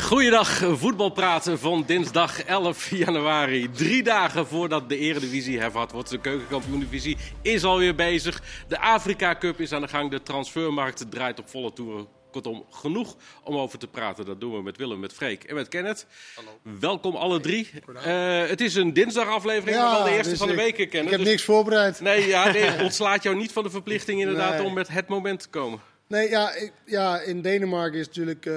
[0.00, 3.70] Goeiedag, voetbalpraten van dinsdag 11 januari.
[3.70, 6.10] Drie dagen voordat de Eredivisie hervat wordt.
[6.10, 8.42] De keukenkampioen-divisie is alweer bezig.
[8.68, 10.10] De Afrika Cup is aan de gang.
[10.10, 12.06] De transfermarkt draait op volle toeren.
[12.30, 14.24] Kortom, genoeg om over te praten.
[14.24, 16.06] Dat doen we met Willem, met Freek en met Kenneth.
[16.34, 16.78] Hallo.
[16.80, 17.70] Welkom alle drie.
[18.04, 20.94] Eh, het is een dinsdagaflevering, maar wel de eerste dus van de week, Kenneth.
[21.04, 22.00] Ik heb Dus- niks voorbereid.
[22.00, 24.66] Nee, ja, nee, ontslaat jou niet van de verplichting inderdaad Nee.
[24.66, 25.80] om met het moment te komen.
[26.08, 28.54] Nee, ja, ik- ja, in Denemarken is natuurlijk, eh,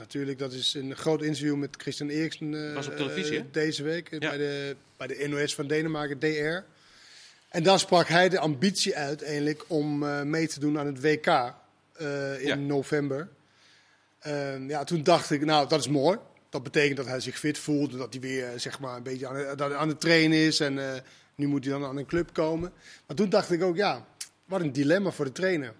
[0.00, 3.82] natuurlijk, dat is een groot interview met Christian Eriksen eh, Was op televisie, eh, deze
[3.82, 6.64] week eh, bij, de, bij de NOS van Denemarken, DR.
[7.48, 9.98] En daar sprak hij de ambitie uit eigenlijk om
[10.30, 11.54] mee te doen aan het WK
[12.38, 13.28] in november.
[14.20, 16.18] Ehm, ja, toen dacht ik, nou, dat is mooi.
[16.50, 19.36] Dat betekent dat hij zich fit voelt, dat hij weer zeg maar, een beetje aan,
[19.36, 20.60] het- aan het trainen is.
[20.60, 21.02] En
[21.34, 22.72] nu moet hij dan aan een club komen.
[23.06, 24.06] Maar toen dacht ik ook, ja,
[24.44, 25.74] wat een dilemma voor de trainer.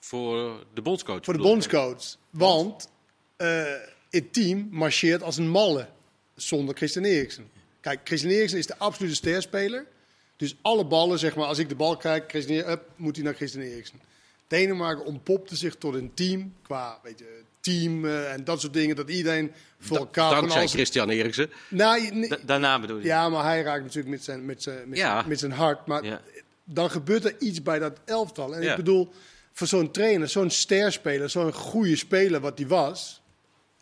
[0.00, 1.24] Voor de bondscoach.
[1.24, 2.16] Voor de bondscoach.
[2.30, 2.88] Want
[3.42, 3.72] eh,
[4.10, 5.86] het team marcheert als een malle
[6.34, 7.50] zonder Christian Eriksen.
[7.80, 9.86] Kijk, Christian Eriksen is de absolute sterspeler.
[10.36, 13.34] Dus alle ballen, zeg maar, als ik de bal krijg, Christian, up, moet hij naar
[13.34, 14.00] Christian Eriksen.
[14.46, 18.96] Denemarken ontpopte zich tot een team, qua weet je, team eh, en dat soort dingen,
[18.96, 20.28] dat iedereen voor elkaar...
[20.30, 21.50] van Dankzij alles- Christian Eriksen.
[21.70, 23.04] Nou, Da- daarna bedoel je?
[23.04, 25.14] ja, maar hij raakt natuurlijk met zijn, met zijn, met Ja.
[25.16, 25.86] zijn, met zijn hart.
[25.86, 26.20] Maar Ja.
[26.64, 28.54] dan gebeurt er iets bij dat elftal.
[28.54, 28.70] En Ja.
[28.70, 29.12] ik bedoel,
[29.52, 33.21] voor zo'n trainer, zo'n sterspeler, zo'n goede speler wat hij was,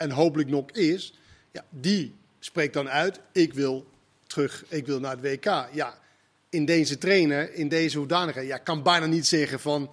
[0.01, 1.13] en hopelijk nog is,
[1.51, 3.85] ja, die spreekt dan uit, ik wil
[4.27, 5.67] terug, ik wil naar het WK.
[5.73, 5.99] Ja,
[6.49, 9.89] in deze trainer, in deze hoedanigheid, ja, kan bijna niet zeggen van,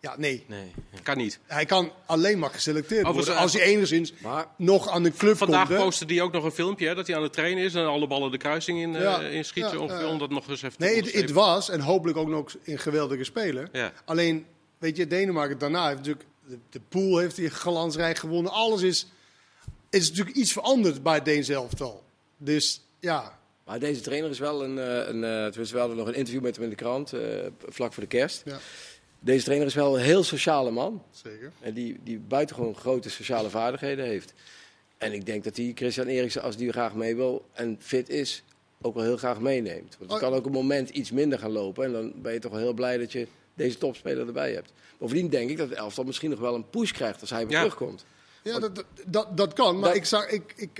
[0.00, 0.44] ja, nee.
[0.48, 0.72] Nee.
[1.02, 1.38] Kan niet.
[1.46, 5.36] Hij kan alleen maar geselecteerd Overigens, worden als hij enigszins Maar nog aan de club
[5.36, 5.78] Vandaag komt.
[5.78, 5.84] hè.
[5.84, 8.06] postte hij ook nog een filmpje hè, dat hij aan het trainen is en alle
[8.06, 9.70] ballen de kruising in, eh Ja, in schiet.
[9.70, 10.10] ja, ongeveer, ja.
[10.10, 13.24] om dat nog eens even te Nee, het, was en hopelijk ook nog een geweldige
[13.24, 13.68] speler.
[13.72, 13.92] Ja.
[14.04, 14.46] Alleen,
[14.78, 18.52] weet je, Denemarken daarna heeft natuurlijk de, de pool heeft hij glansrijk gewonnen.
[18.52, 19.06] Alles is,
[19.90, 22.02] is natuurlijk iets veranderd bij het Deens elftal.
[22.36, 24.78] Dus ja, Maar deze trainer is wel een.
[24.78, 27.20] eh, een eh, tenminste, we hadden nog een interview met hem in de krant, eh,
[27.68, 28.42] vlak voor de kerst.
[28.44, 28.58] ja
[29.20, 31.02] Deze trainer is wel een heel sociale man.
[31.10, 31.52] zeker.
[31.60, 34.32] En die, die buitengewoon grote sociale vaardigheden heeft.
[34.98, 38.42] En ik denk dat die Christian Eriksen, als die graag mee wil en fit is,
[38.80, 39.96] ook wel heel graag meeneemt.
[39.98, 40.28] Want het Oh.
[40.28, 41.84] kan ook een moment iets minder gaan lopen.
[41.84, 44.72] En dan ben je toch wel heel blij dat je deze topspeler erbij hebt.
[44.98, 47.52] Bovendien denk ik dat het elftal misschien nog wel een push krijgt als hij weer
[47.52, 47.58] Ja.
[47.62, 48.04] terugkomt.
[48.52, 49.78] Ja, dat, dat- dat, kan.
[49.78, 50.70] Maar Dat- ik zag, ik, ik,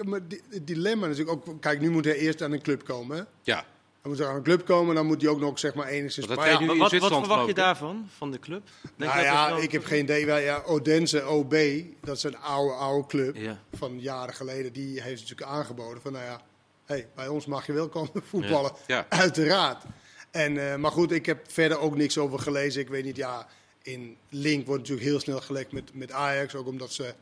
[0.51, 1.61] het dilemma natuurlijk ook.
[1.61, 3.17] Kijk, nu moet hij eerst aan een club komen.
[3.17, 3.23] Hè?
[3.43, 3.65] Ja,
[4.03, 6.27] Hij moet aan een club komen, dan moet hij ook nog zeg maar enigszins.
[6.27, 8.63] Dat ja, wat, wat verwacht je daarvan, van de club?
[8.97, 10.27] Denk nou ja, wel- ik heb geen idee.
[10.27, 11.55] Wij- Ja, Odense OB,
[12.01, 13.37] dat is een oude, oude club.
[13.37, 13.59] Ja.
[13.73, 16.41] van jaren geleden, die heeft natuurlijk aangeboden van, nou ja,
[16.85, 19.07] hey, bij ons mag je wel komen voetballen, Ja.
[19.09, 19.83] uiteraard.
[20.31, 22.81] En, eh, maar goed, ik heb verder ook niks over gelezen.
[22.81, 23.47] Ik weet niet, ja,
[23.83, 27.15] in Link wordt natuurlijk heel snel gelegd met, met Ajax, ook omdat ze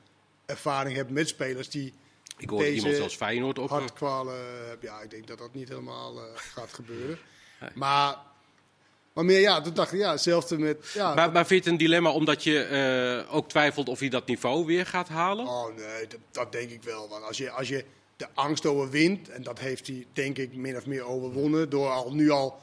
[0.46, 1.94] ervaring hebben met spelers die
[2.38, 3.68] ik hoorde Deze iemand zelfs Feyenoord op.
[3.68, 4.34] hartkwalen
[4.68, 4.88] hebben.
[4.88, 7.18] Ja, ik denk dat dat niet helemaal eh, gaat gebeuren.
[7.74, 8.16] Maar,
[9.12, 11.80] maar meer, ja, toen dacht ik, ja, hetzelfde met, ja, Maar, maar vind je het
[11.80, 15.46] een dilemma omdat je eh, ook twijfelt of hij dat niveau weer gaat halen?
[15.46, 17.08] Oh nee, dat, dat denk ik wel.
[17.08, 17.84] Want als je, als je
[18.16, 22.14] de angst overwint, en dat heeft hij denk ik min of meer overwonnen, door al
[22.14, 22.58] nu al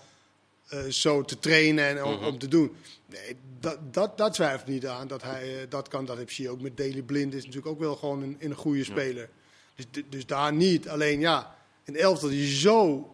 [0.68, 2.75] eh, zo te trainen en om, om te doen.
[3.06, 5.07] Nee, dat, dat, dat twijfelt niet aan.
[5.07, 7.79] Dat hij eh, dat kan, dat heb je ook met Daley Blind, is natuurlijk ook
[7.79, 9.29] wel gewoon een, een goede speler.
[9.75, 10.90] Dus, dus daar niet.
[10.90, 13.13] Alleen ja, een elftal die zo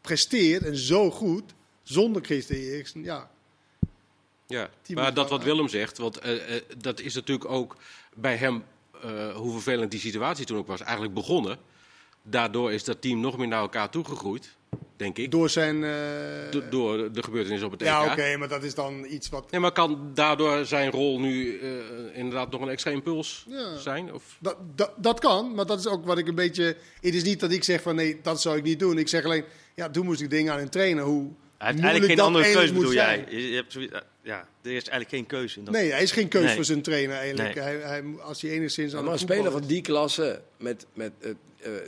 [0.00, 3.30] presteert en zo goed, zonder Christen Eriksen, ja.
[4.46, 7.76] Ja, maar dat wat Willem zegt, want eh, dat is natuurlijk ook
[8.14, 8.64] bij hem,
[9.34, 11.58] hoe vervelend die situatie toen ook was, eigenlijk begonnen.
[12.22, 14.55] Daardoor is dat team nog meer naar elkaar toegegroeid,
[14.96, 15.30] denk ik.
[15.30, 15.84] Door zijn...
[15.84, 15.90] eh,
[16.50, 17.88] Do- door de gebeurtenissen op het EK.
[17.88, 19.50] ja, oké, maar dat is dan iets wat...
[19.50, 21.68] Nee, maar kan daardoor zijn rol nu eh,
[22.12, 23.76] inderdaad nog een extra impuls Ja.
[23.78, 24.12] zijn?
[24.12, 24.36] Of?
[24.38, 26.76] Dat, dat, dat kan, maar dat is ook wat ik een beetje.
[27.00, 28.98] Het is niet dat ik zeg van nee, dat zou ik niet doen.
[28.98, 29.44] Ik zeg alleen,
[29.74, 31.04] ja, toen moest ik dingen aan een trainer.
[31.04, 33.24] Hoe eigenlijk geen dat andere keuze, bedoel jij?
[33.28, 33.92] Je, je hebt zoiets-
[34.22, 35.74] ja, er is eigenlijk geen keuze in dat.
[35.74, 36.54] Nee, hij is geen keus Nee.
[36.54, 37.54] voor zijn trainer eigenlijk.
[37.54, 37.64] Nee.
[37.64, 41.30] Hij, hij, als hij enigszins aan maar een speler van die klasse, met, met, eh,
[41.30, 41.36] eh,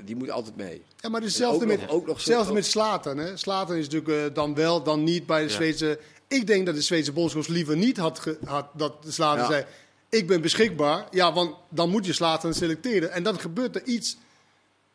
[0.04, 0.82] die moet altijd mee.
[1.00, 3.19] Ja, maar hetzelfde met, nog- ook nog hetzelfde met Slaten.
[3.19, 3.36] Hè.
[3.36, 5.54] Slaten is natuurlijk eh, dan wel, dan niet bij de Ja.
[5.54, 5.98] Zweedse.
[6.28, 9.50] Ik denk dat de Zweedse bondscoach liever niet had, ge- had dat de Slaten Ja.
[9.50, 9.64] zei.
[10.10, 11.06] Ik ben beschikbaar.
[11.10, 13.12] Ja, want dan moet je Slaten selecteren.
[13.12, 14.16] En dan gebeurt er iets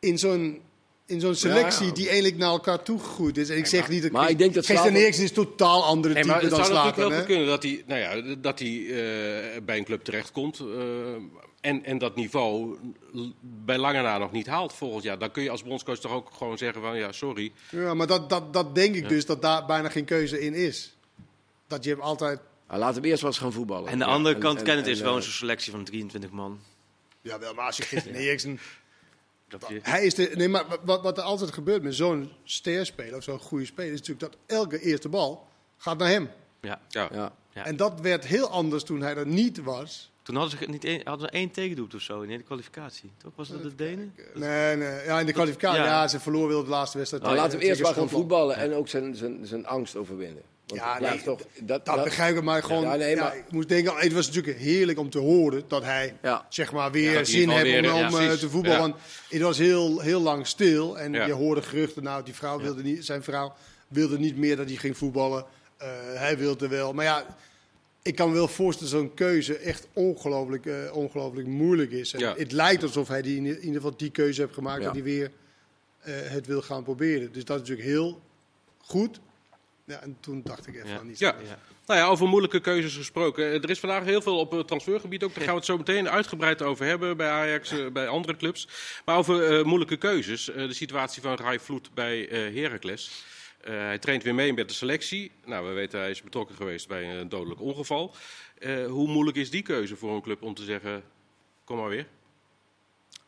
[0.00, 0.60] in zo'n.
[1.06, 1.92] In zo'n selectie Ja.
[1.92, 3.48] die eigenlijk naar elkaar toegegroeid is.
[3.48, 4.10] En ik zeg niet dat.
[4.10, 6.84] maar ik denk dat Slater- Eriksen is totaal andere Nee, type maar het dan zou
[6.84, 10.64] natuurlijk wel kunnen dat hij, nou ja, dat hij eh, bij een club terechtkomt eh,
[11.64, 12.78] en, en dat niveau
[13.40, 15.18] bij lange na nog niet haalt volgend jaar.
[15.18, 17.52] Dan kun je als bondscoach toch ook gewoon zeggen van ja, sorry.
[17.70, 20.96] Ja, maar dat, dat, dat denk ik dus dat daar bijna geen keuze in is.
[21.66, 22.40] Dat je hem altijd.
[22.68, 23.90] Nou, laat hem eerst wel eens gaan voetballen.
[23.90, 25.72] En de Ja, andere en- kant, en- Kenneth, en, is wel eh, een soort selectie
[25.72, 26.60] van 23 man.
[27.20, 28.58] Jawel, maar als je Christian Eriksen...
[29.48, 33.16] Dat je- Hij is de, nee, maar wat, wat er altijd gebeurt met zo'n sterspeler
[33.16, 33.92] of zo'n goede speler...
[33.92, 35.46] is natuurlijk dat elke eerste bal
[35.76, 36.30] gaat naar hem.
[36.60, 36.80] ja.
[36.88, 37.08] Ja.
[37.12, 37.32] Ja.
[37.54, 37.64] Ja.
[37.64, 40.10] En dat werd heel anders toen hij er niet was.
[40.24, 43.10] Toen hadden ze niet één, hadden ze één tegendoet of zo in de kwalificatie.
[43.22, 44.14] Toch was dat de Denen?
[44.34, 45.80] Nee, nee, ja, in de kwalificatie.
[45.82, 46.08] Ja, Ja.
[46.08, 47.24] ze verloren wel de laatste wedstrijd.
[47.24, 50.42] Nou, laten we eerst maar gaan voetballen en ook zijn, zijn, zijn angst overwinnen.
[50.66, 52.82] Want Ja, nee, toch, dat, Dat dat- begrijp ik, maar gewoon...
[52.82, 56.16] Ja, nee, maar- ik moest denken, het was natuurlijk heerlijk om te horen dat hij
[56.22, 56.46] Ja.
[56.48, 58.76] zeg maar weer zin heeft om, ja, om, eh, te voetballen.
[58.80, 58.82] Ja.
[58.88, 58.94] Want
[59.28, 61.26] het was heel, heel lang stil en Ja.
[61.26, 62.02] je hoorde geruchten.
[62.02, 63.54] Nou, die vrouw wilde niet, zijn vrouw
[63.88, 65.44] wilde niet meer dat hij ging voetballen.
[65.76, 66.92] Eh, hij wilde wel.
[66.92, 67.24] Maar ja,
[68.04, 72.12] ik kan me wel voorstellen dat zo'n keuze echt ongelooflijk, eh, ongelooflijk moeilijk is.
[72.12, 72.34] En Ja.
[72.36, 74.84] Het lijkt alsof hij die, in ieder geval die keuze heeft gemaakt Ja.
[74.84, 75.30] dat hij weer
[76.00, 77.32] eh, het wil gaan proberen.
[77.32, 78.20] Dus dat is natuurlijk heel
[78.78, 79.20] goed.
[79.84, 80.98] Ja, en toen dacht ik even Ja.
[80.98, 81.20] aan iets.
[81.20, 81.36] Ja.
[81.48, 81.58] Ja.
[81.86, 83.44] Nou ja, over moeilijke keuzes gesproken.
[83.44, 85.34] Eh, Er is vandaag heel veel op het transfergebied ook.
[85.34, 88.68] Daar gaan we het zo meteen uitgebreid over hebben bij Ajax, bij andere clubs.
[89.04, 90.50] Maar over eh, moeilijke keuzes.
[90.50, 93.24] Eh, de situatie van Rai Vloed bij eh Heracles.
[93.64, 95.30] Eh, hij traint weer mee met de selectie.
[95.44, 98.14] Nou, we weten hij is betrokken geweest bij een dodelijk ongeval.
[98.58, 101.02] Eh, hoe moeilijk is die keuze voor een club om te zeggen,
[101.64, 102.06] kom maar weer?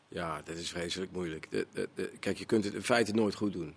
[0.07, 1.47] Ja, dat is vreselijk moeilijk.
[1.51, 3.75] De- de- de- kijk, je kunt het in feite nooit goed doen.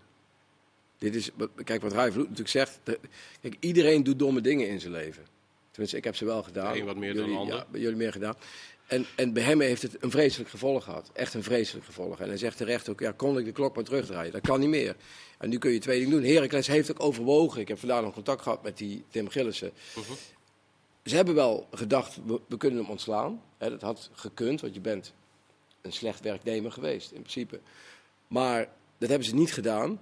[0.98, 1.30] Dit is,
[1.64, 2.80] kijk, wat Rai Vloed natuurlijk zegt.
[3.40, 5.24] kijk, iedereen doet domme dingen in zijn leven.
[5.70, 6.76] Tenminste, ik heb ze wel gedaan.
[6.76, 7.56] Een wat meer dan de ander.
[7.56, 8.34] Ja, jullie meer gedaan.
[8.90, 11.10] En, en bij hem heeft het een vreselijk gevolg gehad.
[11.12, 12.20] Echt een vreselijk gevolg.
[12.20, 14.32] En hij zegt terecht ook, ja, kon ik de klok maar terugdraaien?
[14.32, 14.96] Dat kan niet meer.
[15.38, 16.30] En nu kun je twee dingen doen.
[16.30, 17.60] Heracles heeft ook overwogen.
[17.60, 19.72] Ik heb vandaag nog contact gehad met die Tim Gillissen.
[19.94, 20.12] Mhm.
[21.04, 23.42] Ze hebben wel gedacht, we, we kunnen hem ontslaan.
[23.58, 25.12] Dat had gekund, want je bent
[25.80, 27.60] een slecht werknemer geweest, in principe.
[28.28, 30.00] Maar dat hebben ze niet gedaan.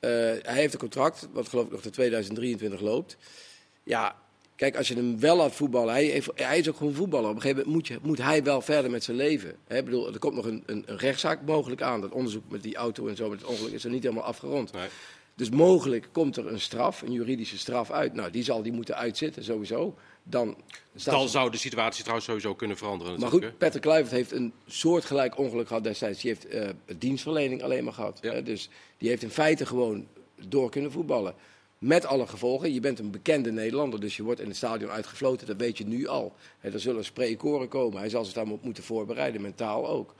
[0.00, 3.16] Eh, hij heeft een contract, wat geloof ik nog tot 2023 loopt.
[3.82, 4.21] Ja,
[4.62, 7.28] kijk, als je hem wel laat voetballen, hij, heeft- hij is ook gewoon voetballer.
[7.28, 9.54] Op een gegeven moment moet, je, moet hij wel verder met zijn leven.
[9.66, 12.00] Hè, ik bedoel, er komt nog een, een, een rechtszaak mogelijk aan.
[12.00, 14.72] Dat onderzoek met die auto en zo, met het ongeluk, is er niet helemaal afgerond.
[14.72, 14.88] Nee.
[15.34, 18.14] Dus mogelijk komt er een straf, een juridische straf uit.
[18.14, 19.94] Nou, die zal die moeten uitzitten, sowieso.
[20.22, 20.56] Dan,
[21.04, 23.20] Dan zou de situatie trouwens sowieso kunnen veranderen.
[23.20, 26.20] maar goed, Petter Kluivert heeft een soortgelijk ongeluk gehad destijds.
[26.20, 26.68] Die heeft eh,
[26.98, 28.18] dienstverlening alleen maar gehad.
[28.20, 28.32] Ja.
[28.32, 28.42] hè.
[28.42, 28.68] dus
[28.98, 30.06] die heeft in feite gewoon
[30.48, 31.34] door kunnen voetballen.
[31.82, 32.72] Met alle gevolgen.
[32.72, 35.46] Je bent een bekende Nederlander, dus je wordt in het stadion uitgefloten.
[35.46, 36.34] Dat weet je nu al.
[36.58, 37.98] Hè, er zullen spreekkoren komen.
[37.98, 40.14] Hij zal zich daar moeten voorbereiden, mentaal ook.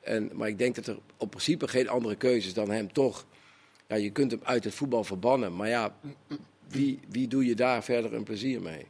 [0.00, 3.26] En, maar ik denk dat er op principe geen andere keuze is dan hem toch...
[3.88, 5.56] Ja, je kunt hem uit het voetbal verbannen.
[5.56, 5.96] Maar ja,
[6.68, 8.86] wie, wie doe je daar verder een plezier mee?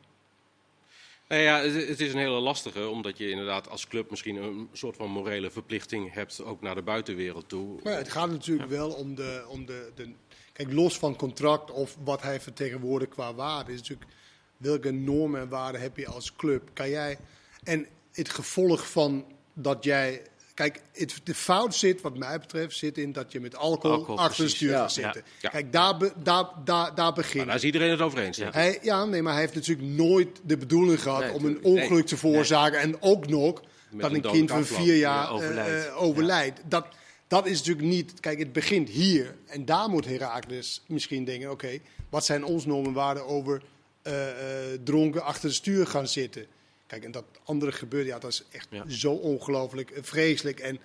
[1.28, 4.96] Nou ja, het is een hele lastige, omdat je inderdaad als club misschien een soort
[4.96, 7.80] van morele verplichting hebt, ook naar de buitenwereld toe.
[7.82, 10.12] Maar ja, het gaat natuurlijk wel om de, om de, de.
[10.56, 14.10] Kijk, los van contract of wat hij vertegenwoordigt qua waarde, is natuurlijk
[14.56, 16.70] welke normen en waarden heb je als club?
[16.72, 17.18] Kan jij.
[17.64, 19.24] En het gevolg van
[19.54, 20.22] dat jij.
[20.54, 24.18] Kijk, het, de fout zit, wat mij betreft, zit in dat je met alcohol, Alcohol,
[24.18, 24.56] achter het precies.
[24.56, 24.78] stuur Ja.
[24.80, 25.22] gaat zitten.
[25.40, 25.48] Ja.
[25.48, 28.38] Kijk, daar, be- daar, daar, daar Maar begint daar is iedereen het over eens.
[28.38, 28.52] ik.
[28.52, 32.06] hij, ja, nee, maar hij heeft natuurlijk nooit de bedoeling gehad Nee, om een ongeluk
[32.06, 32.78] te veroorzaken.
[32.80, 35.70] En ook nog dat een een kind van vier jaar Ja, overlijdt.
[35.70, 36.60] eh, eh, overlijdt.
[36.68, 36.86] Dat,
[37.26, 38.20] dat is natuurlijk niet...
[38.20, 39.36] Kijk, het begint hier.
[39.46, 41.50] En daar moet Herakles misschien denken...
[41.50, 41.78] Oké,
[42.10, 43.62] wat zijn ons normen en waarden over
[44.02, 46.46] eh, eh, dronken achter het stuur gaan zitten?
[46.86, 48.88] Kijk, en dat andere gebeurt, ja, dat is echt Ja.
[48.88, 50.60] zo ongelooflijk eh, vreselijk.
[50.60, 50.78] En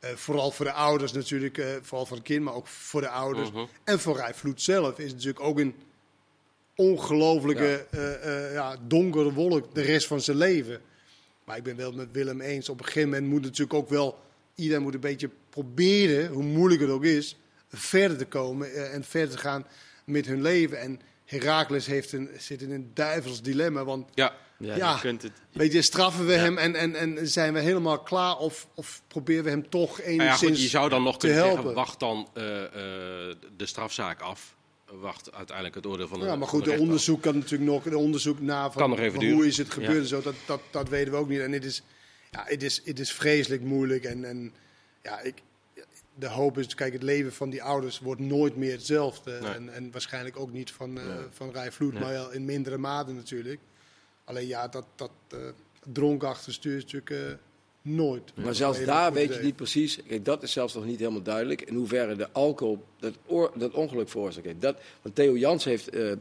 [0.00, 3.50] vooral voor de ouders natuurlijk, vooral voor het kind, maar ook voor de ouders.
[3.50, 3.64] Mhm.
[3.84, 5.74] En voor Rijf Vloed zelf is het natuurlijk ook een
[6.74, 7.86] ongelooflijke
[8.52, 10.80] ja, donkere wolk de rest van zijn leven.
[11.44, 12.68] Maar ik ben wel met Willem eens.
[12.68, 14.18] Op een gegeven moment moet natuurlijk ook wel...
[14.56, 17.36] Iedereen moet een beetje proberen, hoe moeilijk het ook is...
[17.68, 19.66] verder te komen eh, en verder te gaan
[20.04, 20.80] met hun leven.
[20.80, 23.84] En Herakles heeft een, zit in een duivels dilemma.
[23.84, 24.92] Want Ja, Ja, Ja.
[24.94, 25.32] je kunt het.
[25.52, 28.36] weet je, straffen we hem en, en, en zijn we helemaal klaar?
[28.36, 31.26] Of, of proberen we hem toch nou ja, enigszins goed, je zou dan nog te
[31.26, 31.56] kunnen helpen?
[31.62, 32.70] zeggen, wacht dan eh, eh,
[33.56, 34.54] de strafzaak af.
[35.00, 37.98] Wacht uiteindelijk het oordeel van de Ja, maar goed, de onderzoek kan natuurlijk nog, de
[37.98, 39.36] onderzoek naar van, Kan nog even van duren.
[39.36, 39.98] hoe is het gebeurd Ja.
[40.00, 41.40] en zo, dat, dat, dat weten we ook niet.
[41.40, 41.82] En het is,
[42.36, 44.04] ja, het is, het is vreselijk moeilijk.
[44.04, 44.52] En, en
[45.02, 45.42] ja, ik,
[46.14, 49.38] de hoop is, kijk, het leven van die ouders wordt nooit meer hetzelfde.
[49.40, 49.50] Nee.
[49.52, 52.02] En, en waarschijnlijk ook niet van, eh van Rij Vloed, Nee.
[52.02, 53.60] maar wel in mindere mate natuurlijk.
[54.24, 55.38] Alleen ja, dat, dat eh
[55.92, 57.36] dronken achter stuur is natuurlijk eh,
[57.82, 58.32] nooit.
[58.36, 59.98] Maar zelfs daar weet je niet precies.
[60.08, 61.62] Kijk, dat is zelfs nog niet helemaal duidelijk.
[61.62, 64.60] In hoeverre de alcohol dat, oor- dat ongeluk veroorzaakt heeft.
[64.60, 66.18] Dat, want Theo Jans heeft eh, eh,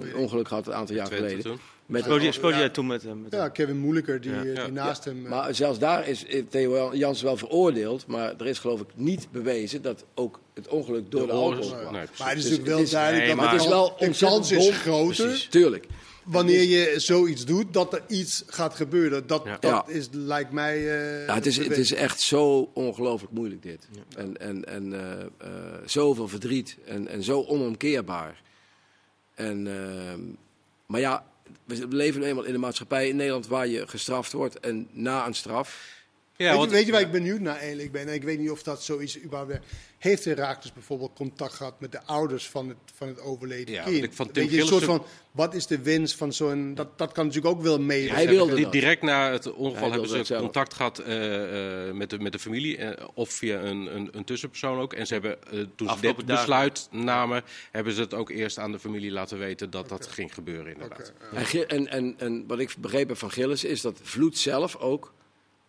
[0.00, 1.42] een ongeluk gehad een aantal jaar geleden.
[1.42, 1.58] toen.
[1.88, 2.60] Met Speelde je- speelde Ja.
[2.60, 3.22] jij toen met hem?
[3.22, 3.52] Met Ja, hem?
[3.52, 4.42] Kevin Moeilijker, die, Ja.
[4.42, 4.64] Ja.
[4.64, 5.24] die naast hem...
[5.24, 8.06] eh, Maar zelfs daar is eh, Theo Jans wel veroordeeld.
[8.06, 11.70] Maar er is geloof ik niet bewezen dat ook het ongeluk door de, De alcohol.
[11.70, 13.64] Nee, maar het is Dus natuurlijk wel het is- duidelijk nee, dat maar de het
[13.64, 15.86] is wel de kans is groter Precies, tuurlijk.
[16.24, 19.26] wanneer je zoiets doet dat er iets gaat gebeuren.
[19.26, 19.56] Dat, Ja.
[19.60, 19.84] dat Ja.
[19.94, 20.76] is, lijkt mij...
[20.76, 23.88] eh, Ja, het, is, het is echt zo ongelooflijk moeilijk dit.
[24.16, 24.92] En, en, en
[25.38, 25.48] eh,
[25.84, 28.42] zoveel verdriet en, en zo onomkeerbaar.
[29.34, 30.20] En, ehm,
[30.86, 31.24] maar ja,
[31.68, 34.60] we leven nu eenmaal in een maatschappij in Nederland waar je gestraft wordt.
[34.60, 35.96] En na een straf...
[36.36, 38.08] Ja, weet, je, want- weet je waar ik benieuwd naar eigenlijk ben?
[38.08, 39.66] En ik weet niet of dat zoiets überhaupt werkt.
[39.98, 44.14] Heeft Herakles bijvoorbeeld contact gehad met de ouders van het, van het overleden Ja, kind?
[44.14, 46.74] van Tim weet een Gillissen- soort van, wat is de wens van zo'n...
[46.74, 48.10] Dat, dat kan natuurlijk ook wel mee.
[48.10, 48.72] Hij wilde dat.
[48.72, 52.76] Direct na het ongeval hebben ze contact gehad eh, eh, met, de, met de familie.
[52.76, 54.92] eh, of via een, een, een tussenpersoon ook.
[54.92, 55.38] En ze hebben,
[55.76, 56.24] toen ze dit dagen.
[56.26, 60.34] besluit namen, hebben ze het ook eerst aan de familie laten weten dat dat ging
[60.34, 61.12] gebeuren inderdaad.
[61.32, 65.12] En, en, en, en wat ik begrepen heb van Gillis is dat Vloed zelf ook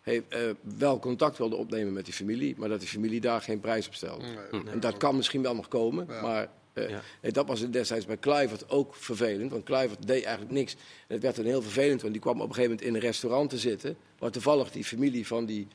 [0.00, 0.40] heeft, eh,
[0.78, 3.94] wel contact wilde opnemen met die familie, maar dat die familie daar geen prijs op
[3.94, 4.24] stelde.
[4.70, 7.02] En dat kan misschien wel nog komen, maar eh, Ja.
[7.20, 10.72] eh, dat was destijds bij Kluivert ook vervelend, want Kluivert deed eigenlijk niks.
[10.72, 13.00] En het werd dan heel vervelend, want die kwam op een gegeven moment in een
[13.00, 15.66] restaurant te zitten, waar toevallig die familie van die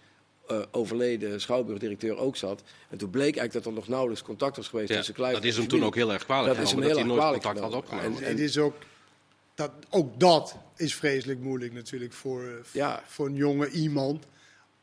[0.47, 2.63] eh, overleden schouwburgdirecteur ook zat.
[2.89, 5.51] En toen bleek eigenlijk dat er nog nauwelijks contact was geweest Ja, tussen Kluivert dat
[5.51, 7.27] is en hem toen ook heel erg kwalijk Dat is hem genomen dat heel hij
[7.27, 8.17] erg nooit kwalijk contact had genomen.
[8.17, 8.37] opgenomen.
[8.37, 8.75] Het is ook,
[9.55, 13.03] dat, ook dat is vreselijk moeilijk natuurlijk voor, eh, Ja.
[13.05, 14.25] voor een jonge iemand.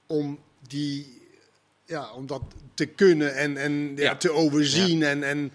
[0.06, 0.38] Om,
[0.68, 1.22] die,
[1.84, 2.42] ja, om dat
[2.74, 4.16] te kunnen en, en ja, Ja.
[4.16, 5.02] te overzien.
[5.02, 5.52] En, en,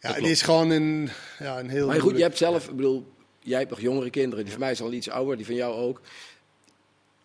[0.00, 3.12] ja, het is gewoon een, ja, een heel Maar goed, je hebt zelf, ik bedoel,
[3.40, 4.44] jij hebt nog jongere kinderen.
[4.44, 6.00] Die van mij zijn al iets ouder, die van jou ook.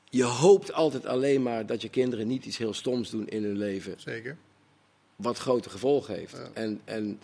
[0.10, 3.58] Je hoopt altijd alleen maar dat je kinderen niet iets heel stoms doen in hun
[3.58, 3.94] leven.
[3.98, 4.38] Zeker.
[5.16, 6.36] Wat grote gevolgen heeft.
[6.54, 7.20] En, en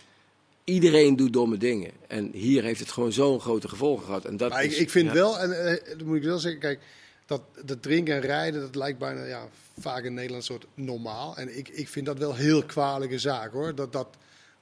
[0.63, 1.91] iedereen doet domme dingen.
[2.07, 4.25] En hier heeft het gewoon zo'n grote gevolgen gehad.
[4.25, 5.13] En dat Maar ik, is, ik vind ja.
[5.13, 6.79] wel, en eh, dat moet ik wel zeggen, kijk,
[7.25, 9.47] dat, dat drinken en rijden, dat lijkt bijna ja,
[9.79, 11.37] vaak in Nederland een soort normaal.
[11.37, 13.75] En ik, ik vind dat wel heel kwalijke zaak hoor.
[13.75, 14.07] Dat dat,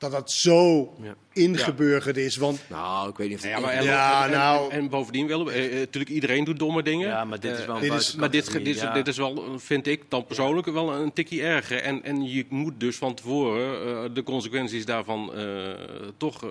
[0.02, 1.16] dat, dat zo Ja.
[1.34, 2.36] ingeburgerd is.
[2.38, 4.90] Want Nou, ik weet niet of Ja, het maar en, Ja, en- en- nou- en,
[4.90, 7.08] bovendien, Willem, eh, eh, natuurlijk iedereen doet domme dingen.
[7.08, 8.94] Ja, maar dit is Eh, wel een dit is- buitenkant Maar dit, dit, is, ja.
[8.94, 11.78] dit is wel, vind ik dan persoonlijk, wel een tikje erger.
[11.82, 15.70] En, en je moet dus van tevoren eh, de consequenties daarvan eh,
[16.18, 16.50] toch eh,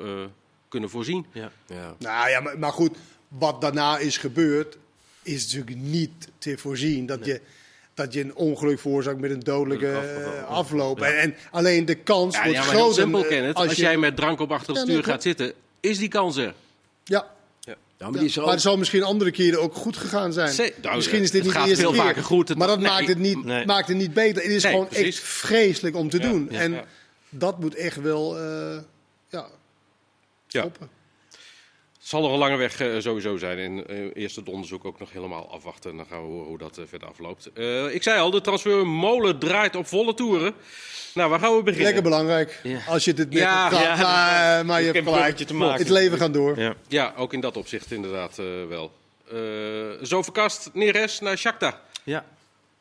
[0.68, 1.26] kunnen voorzien.
[1.32, 1.50] Ja.
[1.66, 1.94] Ja.
[1.98, 2.96] Nou ja, maar, maar goed,
[3.28, 4.78] wat daarna is gebeurd,
[5.22, 7.06] is natuurlijk niet te voorzien.
[7.06, 7.40] Dat, je,
[8.04, 11.00] dat je een ongeluk veroorzaakt met een dodelijke een afloop.
[11.00, 12.94] En, en alleen de kans Ja, wordt ja, groter.
[12.94, 13.54] simpel, eh, Kenneth.
[13.54, 16.36] Als, je- jij met drank op achter het stuur nee, gaat zitten, is die kans
[16.36, 16.54] er.
[17.04, 17.26] Ja,
[17.98, 20.52] Ja, maar maar het zal misschien andere keren ook goed gegaan zijn.
[20.52, 22.00] Zee- nou, misschien is dit niet de eerste veel keer.
[22.00, 22.48] vaker goed.
[22.48, 22.88] Het- maar dat nee.
[22.88, 23.66] maakt, het niet, Nee.
[23.66, 24.42] maakt het niet beter.
[24.42, 25.06] Het is Nee, gewoon precies.
[25.06, 26.48] echt vreselijk om te Ja, doen.
[26.50, 26.84] ja, en ja.
[27.30, 28.42] dat moet echt wel eh,
[29.28, 29.46] ja,
[30.48, 30.60] Ja.
[30.60, 30.88] stoppen.
[32.10, 33.58] Het zal nog een lange weg eh, sowieso zijn.
[33.58, 35.90] En eh, eerst het onderzoek ook nog helemaal afwachten.
[35.90, 37.50] En dan gaan we horen hoe dat eh, verder afloopt.
[37.54, 40.54] Eh, ik zei al, de transfermolen draait op volle toeren.
[41.14, 41.84] Nou, waar gaan we beginnen?
[41.84, 42.60] Lekker belangrijk.
[42.62, 42.78] Ja.
[42.88, 45.16] Als je het net Ja, ja, maar, maar je hebt gelijk.
[45.16, 45.78] bruggetje te maken.
[45.78, 46.58] Het leven gaat door.
[46.58, 46.74] Ja.
[46.88, 48.92] Ja, ook in dat opzicht inderdaad eh, wel.
[49.32, 49.36] Eh
[50.02, 51.78] zo verkast Neres naar Shakhtar.
[52.04, 52.24] ja,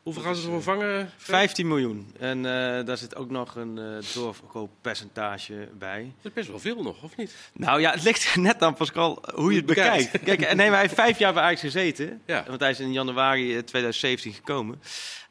[0.04, 1.10] Hoeveel gaan ze ervoor vangen?
[1.18, 2.14] 15 miljoen.
[2.20, 6.02] En eh, daar zit ook nog een eh doorverkooppercentage bij.
[6.22, 7.36] Dat is best wel veel nog, of niet?
[7.54, 10.20] Nou ja, het ligt net aan, Pascal, hoe je het bekijkt.
[10.24, 12.22] Kijk, en nee, maar hij heeft vijf jaar bij Ajax gezeten.
[12.26, 12.44] Ja.
[12.48, 14.82] Want hij is in januari eh, 2017 gekomen.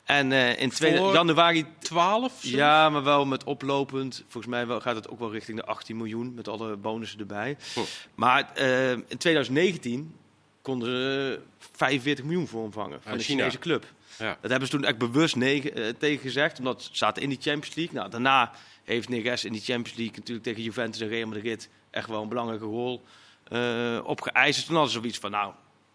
[0.05, 2.33] En eh, in tweede- januari 12?
[2.43, 4.25] Ja, maar wel met oplopend.
[4.29, 7.57] Volgens mij wel, gaat het ook wel richting de 18 miljoen met alle bonussen erbij.
[7.75, 7.81] Hm.
[8.15, 10.15] Maar eh, in 2019
[10.63, 11.41] konden ze
[11.73, 13.39] 45 miljoen voor ontvangen van de China.
[13.39, 13.85] Chinese club.
[14.19, 14.39] Ja.
[14.41, 17.39] Dat hebben ze toen echt bewust negen, eh, tegen gezegd, omdat ze zaten in die
[17.41, 17.95] Champions League.
[17.95, 18.53] Nou, daarna
[18.85, 22.29] heeft Neres in die Champions League natuurlijk tegen Juventus en Real Madrid echt wel een
[22.29, 23.05] belangrijke rol
[23.45, 24.67] eh opgeëist.
[24.67, 25.53] Toen hadden ze zoiets van, nou,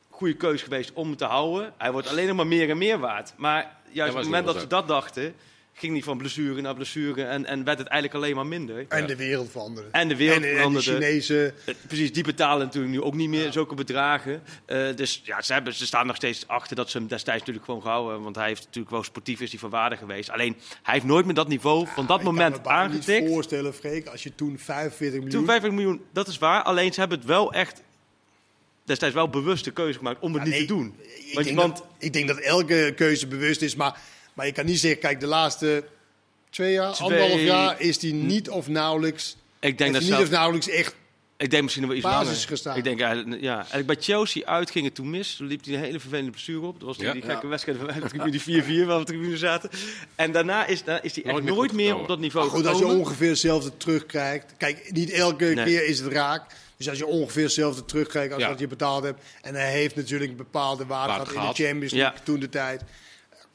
[0.09, 1.73] goede keus geweest om hem te houden.
[1.77, 3.33] Hij wordt alleen nog maar meer en meer waard.
[3.37, 5.35] Maar juist op het moment dat ze dat dachten,
[5.73, 8.85] ging hij van blessure naar blessure en, en werd het eigenlijk alleen maar minder.
[8.87, 9.89] En de wereld veranderde.
[9.91, 10.81] En de wereld en, en de.
[10.81, 11.53] Chinese...
[11.65, 14.41] Eh, Precies, die betalen natuurlijk nu ook niet meer zulke bedragen.
[14.65, 17.65] Eh, dus ja, ze, hebben, ze staan nog steeds achter dat ze hem destijds natuurlijk
[17.65, 18.23] gewoon gehouden hebben.
[18.23, 20.29] Want hij heeft natuurlijk wel sportief is die van waarde geweest.
[20.29, 22.93] Alleen, hij heeft nooit meer dat niveau van dat Ik kan moment me bijna niet
[22.93, 23.27] aangetikt.
[23.29, 25.29] voorstellen, Freek, als je toen 45 miljoen...
[25.29, 26.63] Toen 50 miljoen, dat is waar.
[26.63, 27.81] Alleen, ze hebben het wel echt
[28.85, 30.95] destijds wel bewust de keuze gemaakt om het Ja, niet nee, te doen.
[31.25, 33.99] Ik Want, denk, want dat, ik denk dat elke keuze bewust is, maar,
[34.33, 35.83] maar je kan niet zeggen, kijk, de laatste
[36.49, 40.21] twee jaar, Twee- anderhalf jaar, is die niet of nauwelijks, ik denk dat hij niet
[40.21, 40.95] of nauwelijks echt
[41.37, 42.47] ik denk misschien nog wel iets basis langer.
[42.47, 42.77] gestaan.
[42.77, 43.55] Ik denk eigenlijk, ja.
[43.55, 45.35] Eigenlijk bij Chelsea uit ging het toen mis.
[45.35, 46.79] Toen liep hij een hele vervelende blessure op.
[46.79, 47.11] Dat was Ja.
[47.13, 47.47] die gekke Ja.
[47.47, 49.69] wedstrijd tribune die 4-4 waar we op de tribune zaten.
[50.15, 52.79] En daarna is, daarna is hij echt Nooit meer op dat niveau Maar goed, als
[52.79, 54.45] je ongeveer hetzelfde terugkrijgt.
[54.57, 55.65] Kijk, niet elke Nee.
[55.65, 56.43] keer is het raak.
[56.77, 58.49] Dus als je ongeveer hetzelfde terugkijkt als Ja.
[58.49, 59.21] wat je betaald hebt.
[59.41, 61.27] En hij heeft natuurlijk een bepaalde waarde gehad
[61.59, 62.23] in de Champions League Ja.
[62.23, 62.81] toen de tijd.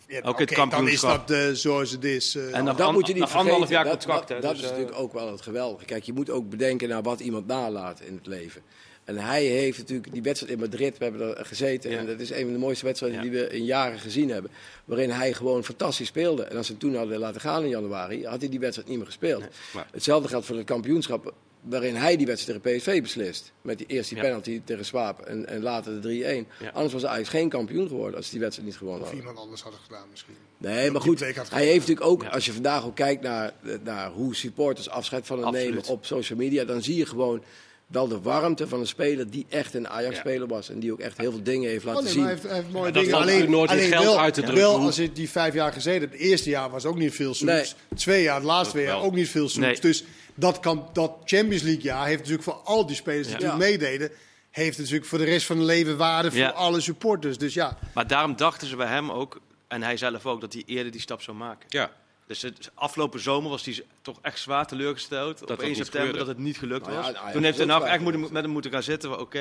[0.08, 1.28] Ja, Ook het oké, dan is kampioenschap.
[1.28, 2.34] dat eh, zoals het is.
[2.34, 2.56] eh.
[2.56, 3.40] En dat an- moet je niet vergeten.
[3.40, 5.84] anderhalf jaar dat, contract, dat, hè, dat dus, is eh, natuurlijk ook wel het geweldige.
[5.84, 8.62] Kijk, je moet ook bedenken naar wat iemand nalaat in het leven.
[9.04, 11.90] En hij heeft natuurlijk die wedstrijd in Madrid, we hebben er gezeten.
[11.90, 11.98] Ja.
[11.98, 13.30] En dat is een van de mooiste wedstrijden Ja.
[13.30, 14.50] die we in jaren gezien hebben.
[14.84, 16.42] Waarin hij gewoon fantastisch speelde.
[16.44, 18.96] En als ze hem toen hadden laten gaan in januari, had hij die wedstrijd niet
[18.98, 19.44] meer gespeeld.
[19.74, 21.34] maar- Hetzelfde geldt voor het kampioenschap.
[21.62, 23.52] Waarin hij die wedstrijd tegen PSV beslist.
[23.62, 24.20] Met die eerste Ja.
[24.20, 26.62] penalty tegen Swaap en, en later de 3-1.
[26.62, 26.70] Ja.
[26.72, 29.18] Anders was hij eigenlijk geen kampioen geworden als hij die wedstrijd niet gewonnen Of had.
[29.18, 30.34] iemand anders had het gedaan misschien.
[30.58, 31.32] Nee, maar goed, hij
[31.64, 32.28] heeft natuurlijk ook, Ja.
[32.28, 33.52] als je vandaag ook kijkt naar,
[33.84, 37.42] naar hoe supporters afscheid van hem nemen op social media, dan zie je gewoon
[37.86, 40.70] wel de warmte van een speler die echt een Ajax-speler was.
[40.70, 42.22] En die ook echt heel veel dingen heeft laten Oh, nee, zien.
[42.22, 43.18] maar hij heeft, hij heeft mooie En dat dingen.
[43.18, 44.62] valt Alleen, nooit alleen geld wel, uit te drukken.
[44.64, 46.12] wel als je die vijf jaar gezeten hebt.
[46.12, 47.52] Het eerste jaar was ook niet veel soeps.
[47.52, 47.98] Nee.
[47.98, 49.66] Twee jaar, het laatste twee jaar ook niet veel soeps.
[49.66, 49.80] Nee.
[49.80, 50.04] Dus
[50.38, 53.40] dat, kan, dat Champions League jaar heeft natuurlijk voor al die spelers die Ja.
[53.40, 53.56] toen Ja.
[53.56, 54.10] meededen...
[54.50, 56.48] heeft natuurlijk voor de rest van hun leven waarde voor Ja.
[56.48, 57.38] alle supporters.
[57.38, 60.62] Dus ja, Maar daarom dachten ze bij hem ook, en hij zelf ook, dat hij
[60.66, 61.66] eerder die stap zou maken.
[61.68, 61.90] Ja,
[62.26, 65.32] Dus het, afgelopen zomer was hij toch echt zwaar teleurgesteld.
[65.38, 66.26] Dat op het 1 niet september gebeurde.
[66.26, 67.32] dat het niet gelukt Nou ja, was.
[67.32, 69.20] Toen heeft hij nou echt moeten, met hem moeten gaan zitten.
[69.20, 69.38] Oké,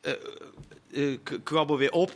[0.00, 0.12] eh,
[0.92, 2.12] eh, k- krabbel weer op.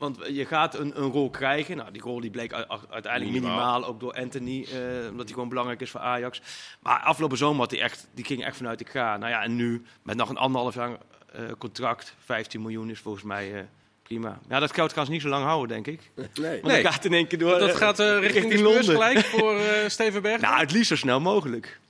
[0.00, 1.76] Want je gaat een, een rol krijgen.
[1.76, 3.40] Nou, die rol die bleek uiteindelijk Minimaal.
[3.56, 4.66] minimaal, ook door Anthony.
[4.72, 6.40] eh, omdat hij gewoon belangrijk is voor Ajax.
[6.80, 9.16] Maar afgelopen zomer had hij echt, die ging echt vanuit ik ga.
[9.16, 10.90] Nou ja, en nu met nog een anderhalf jaar
[11.32, 12.14] eh, contract.
[12.24, 13.62] 15 miljoen is volgens mij eh,
[14.02, 14.38] prima.
[14.48, 16.10] Ja, dat geld gaan ze niet zo lang houden, denk ik.
[16.14, 16.28] Nee.
[16.34, 16.82] Want Nee.
[16.82, 17.58] dat gaat in één keer door.
[17.58, 18.84] dat gaat eh, richting, de Londen.
[18.84, 20.40] Gelijk voor eh Steven Berg.
[20.40, 21.80] Nou, het liefst zo snel mogelijk.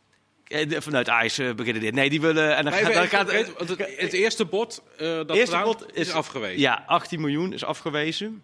[0.51, 1.95] Eh, Vanuit IJs eh, beginnen dit.
[1.95, 2.57] Nee, die willen...
[2.57, 5.45] En dan Nee, gaat, dan gaat, concreet, want het, het eerste bod eh, dat Eerste
[5.57, 6.61] gedaan bod is is- afgewezen.
[6.61, 8.43] Ja, 18 miljoen is afgewezen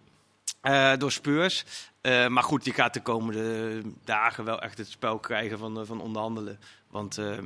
[0.61, 1.63] eh, door Spurs.
[2.01, 5.85] Eh, maar goed, die gaat de komende dagen wel echt het spel krijgen van, eh,
[5.85, 6.59] van onderhandelen.
[6.89, 7.37] Want eh,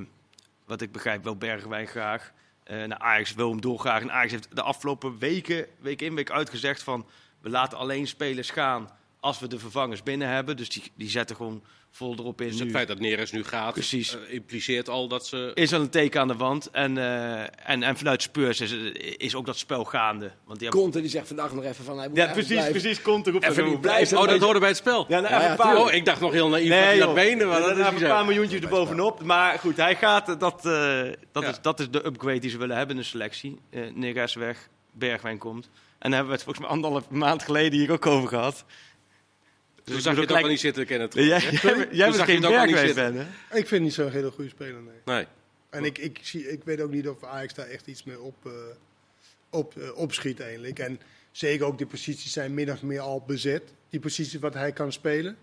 [0.66, 2.32] wat ik begrijp, wil Bergwijn graag.
[2.64, 4.02] Eh naar Ajax wil hem doorgraag.
[4.02, 7.06] En Ajax heeft de afgelopen weken, week in, week uit gezegd van...
[7.42, 8.90] we laten alleen spelers gaan
[9.20, 10.58] als we de vervangers binnen hebben.
[10.58, 11.64] Dus die, die zetten gewoon
[11.94, 12.64] vol erop in Dus nu.
[12.64, 14.16] het feit dat Neres nu gaat, Precies.
[14.28, 15.52] eh, impliceert al dat ze...
[15.54, 16.70] is al een teken aan de wand.
[16.72, 18.72] En, eh, en, en vanuit Spurs is,
[19.18, 20.32] is ook dat spel gaande.
[20.46, 20.80] Want die hebben...
[20.82, 22.72] Conte die zegt vandaag nog even van hij moet Ja, precies, blijven.
[22.72, 23.02] precies.
[23.02, 23.44] Komt erop.
[23.44, 24.18] Even niet blijven.
[24.18, 25.06] Oh, dat hoorde bij het spel.
[25.08, 25.78] Ja, nou, Ja, paar.
[25.78, 27.16] Oh, ik dacht nog heel naïef dat nee, hij dat joh.
[27.16, 29.24] benen, maar Ja, dat een paar miljoentjes erbovenop.
[29.24, 30.40] Maar goed, hij gaat.
[30.40, 31.02] Dat, eh,
[31.32, 31.50] dat, Ja.
[31.50, 33.60] is, dat is de upgrade die ze willen hebben in de selectie.
[33.70, 35.70] Eh Neres weg, Bergwijn komt.
[36.00, 38.66] En daar hebben we het volgens mij anderhalf maand geleden hier ook over gehad.
[39.84, 41.14] Toen Dus zag je het het ook al lijkt- niet zitten, Kenneth.
[41.14, 43.58] Jij, jij, jij bent geen Bergwijn fan, hè?
[43.58, 45.16] ik vind niet zo'n hele goede speler, nee.
[45.16, 45.26] Nee.
[45.70, 48.36] En ik, ik, zie, ik weet ook niet of Ajax daar echt iets mee op,
[48.46, 48.52] eh,
[49.50, 50.80] op, eh, opschiet eigenlijk.
[50.80, 51.00] En
[51.32, 53.64] zeker ook die posities zijn min of meer al bezet.
[53.90, 55.38] Die posities wat hij kan spelen.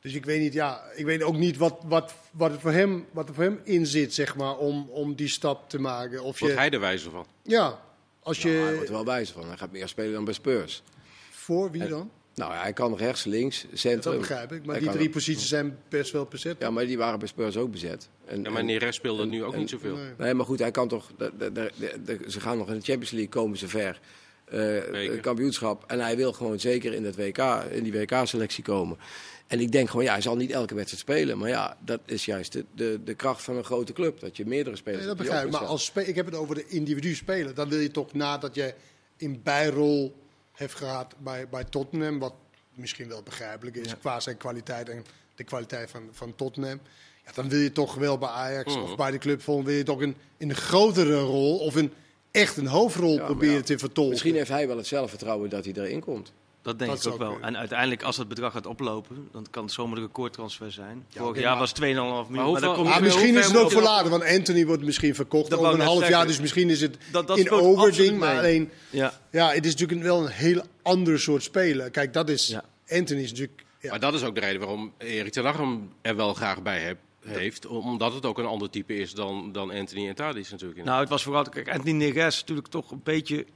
[0.00, 3.06] Dus ik weet niet, ja, ik weet ook niet wat, wat, wat, er, voor hem,
[3.10, 6.22] wat er voor hem in zit, zeg maar, om, om die stap te maken.
[6.22, 7.26] Of Wordt je, hij de wijze van?
[7.42, 7.80] ja,
[8.20, 9.48] als je, hij wordt er wel wijzer van.
[9.48, 10.82] Hij gaat meer spelen dan bij Spurs.
[11.30, 12.10] voor wie dan?
[12.36, 14.18] Nou, hij kan rechts, links, Dat centrum.
[14.18, 14.64] begrijp ik.
[14.64, 16.56] Maar Hij die drie posities zijn best wel bezet.
[16.58, 18.08] Ja, maar die waren bij Spurs ook bezet.
[18.26, 19.96] En, Ja, maar en- Neres speelde en- nu ook en- niet zoveel.
[19.96, 20.10] Nee.
[20.18, 21.10] Nee, maar goed, hij kan toch.
[21.18, 24.00] de- de- de- de- de- ze gaan nog in de Champions League, komen ze ver.
[24.44, 25.84] Eh, kampioenschap.
[25.86, 27.38] En hij wil gewoon zeker in, dat WK,
[27.70, 28.98] in die WK-selectie komen.
[29.46, 31.38] En ik denk gewoon, ja, hij zal niet elke wedstrijd spelen.
[31.38, 34.20] Maar ja, dat is juist de, de, de kracht van een grote club.
[34.20, 35.52] Dat je meerdere spelers Nee, dat begrijp ik.
[35.52, 37.54] Maar als spe- ik heb het over de individu speler.
[37.54, 38.74] Dan wil je toch nadat je
[39.16, 40.14] in bijrol
[40.56, 42.18] heeft gehad bij, bij Tottenham.
[42.18, 42.34] Wat
[42.74, 46.80] misschien wel begrijpelijk is qua zijn kwaliteit en de kwaliteit van, van Tottenham.
[47.24, 48.82] Ja, dan wil je toch wel bij Ajax Mhm.
[48.82, 49.64] of bij de club volgen.
[49.64, 51.92] Wil je toch een, in een grotere rol of een,
[52.30, 54.12] echt een hoofdrol proberen ja, te vertolken.
[54.12, 56.32] Misschien heeft hij wel het zelfvertrouwen dat hij erin komt.
[56.66, 57.30] Dat denk Dat ik ook wel.
[57.32, 57.48] kunnen.
[57.48, 61.04] En uiteindelijk, als het bedrag gaat oplopen, dan kan het zomaar een recordtransfer zijn.
[61.08, 62.44] Vorig oké, jaar maar- was 2,5 miljoen.
[62.46, 65.50] hoeveel- dan kom je Ah, misschien is het ook later, want Anthony wordt misschien verkocht
[65.50, 66.26] Dat over een half jaar.
[66.26, 68.18] Dus misschien is het Dat- dat in overding.
[68.18, 69.20] Maar alleen, Ja.
[69.30, 71.90] ja, het is natuurlijk wel een heel ander soort speler.
[71.90, 72.64] Kijk, dat is, Ja.
[72.88, 73.64] Anthony is natuurlijk...
[73.80, 73.90] Ja.
[73.90, 76.96] Maar dat is ook de reden waarom Erik ten Hag hem er wel graag bij
[77.26, 77.66] heeft.
[77.66, 80.84] Omdat het ook een ander type is dan, dan Anthony en Tadic natuurlijk.
[80.84, 81.42] Nou, het was vooral...
[81.42, 83.46] Kijk, Anthony Neres natuurlijk toch een beetje...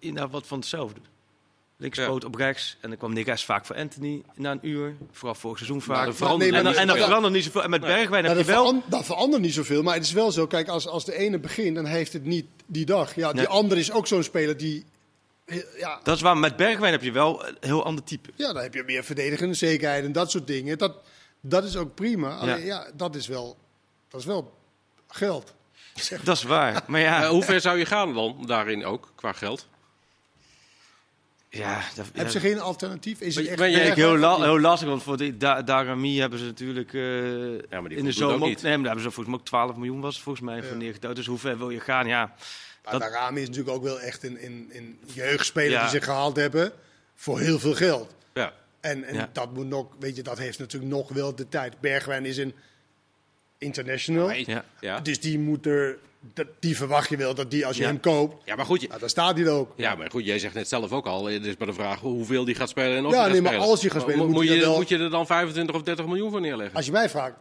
[0.00, 1.00] Nou, wat van hetzelfde.
[1.76, 2.76] Linkspoot op rechts.
[2.80, 4.96] En dan kwam Neres vaak voor Anthony na een uur.
[5.12, 6.06] Vooral vorig seizoen vaak.
[6.06, 7.62] dat verandert nee, en, dan- dat verandert niet zoveel.
[7.62, 8.64] En met Bergwijn Ja, heb je wel...
[8.64, 10.46] veran- dat verandert niet zoveel, maar het is wel zo.
[10.46, 13.14] Kijk, als, als de ene begint, dan heeft het niet die dag.
[13.14, 14.84] Ja, die andere is ook zo'n speler die...
[15.78, 16.36] Ja, Dat is waar.
[16.36, 18.30] Met Bergwijn heb je wel een heel ander type.
[18.34, 20.78] ja, dan heb je meer verdedigende zekerheid en dat soort dingen.
[20.78, 20.96] Dat,
[21.40, 22.36] dat is ook prima.
[22.36, 22.86] Alleen, ja.
[22.94, 23.56] dat, is wel,
[24.08, 24.52] dat is wel
[25.08, 25.54] geld.
[26.24, 26.82] Dat is waar.
[26.86, 27.28] Maar ja...
[27.28, 29.66] Hoe ver zou je gaan dan daarin ook, qua geld?
[31.54, 33.20] Ja, dat, Hebben ze ja, geen alternatief?
[33.20, 36.92] Is het echt heel, la- heel lastig, want voor die Da- Darami hebben ze natuurlijk
[36.94, 38.34] eh, maar die in de zomer...
[38.36, 38.62] ook- niet.
[38.62, 40.62] Nee, maar daar hebben ze volgens mij ook 12 miljoen was volgens mij Ja.
[40.62, 41.16] voor neergetouwd.
[41.16, 42.06] Dus hoe ver wil je gaan?
[42.06, 42.34] Ja,
[42.84, 45.80] Maar Dat- Darami is natuurlijk ook wel echt een, een, een jeugdspeler Ja.
[45.80, 46.72] die ze gehaald hebben
[47.14, 48.14] voor heel veel geld.
[48.34, 48.52] Ja.
[48.80, 49.28] En, en Ja.
[49.32, 51.80] dat moet nog, weet je, dat heeft natuurlijk nog wel de tijd.
[51.80, 52.54] Bergwijn is een
[53.58, 54.30] international.
[54.30, 54.64] Ja.
[54.80, 55.00] Ja.
[55.00, 55.98] Dus die moet er,
[56.34, 57.88] dat, die verwacht je wel dat die als je Ja.
[57.88, 59.72] hem koopt, ja, maar goed, je- nou, dan staat hij er ook.
[59.76, 61.24] Ja, maar goed, jij zegt net zelf ook al.
[61.26, 63.52] Het is maar de vraag hoeveel die gaat spelen en of Ja, hij nee, maar
[63.52, 63.68] spelen.
[63.70, 65.82] als hij gaat spelen, Mo- moet je, er wel- moet je er dan 25 of
[65.82, 66.76] 30 miljoen voor neerleggen?
[66.76, 67.36] Als je mij vraagt,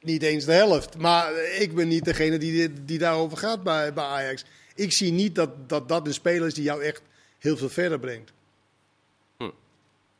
[0.00, 0.98] niet eens de helft.
[0.98, 4.44] Maar eh, ik ben niet degene die, die daarover gaat bij, bij Ajax.
[4.74, 7.02] Ik zie niet dat, dat dat een speler is die jou echt
[7.38, 8.32] heel veel verder brengt.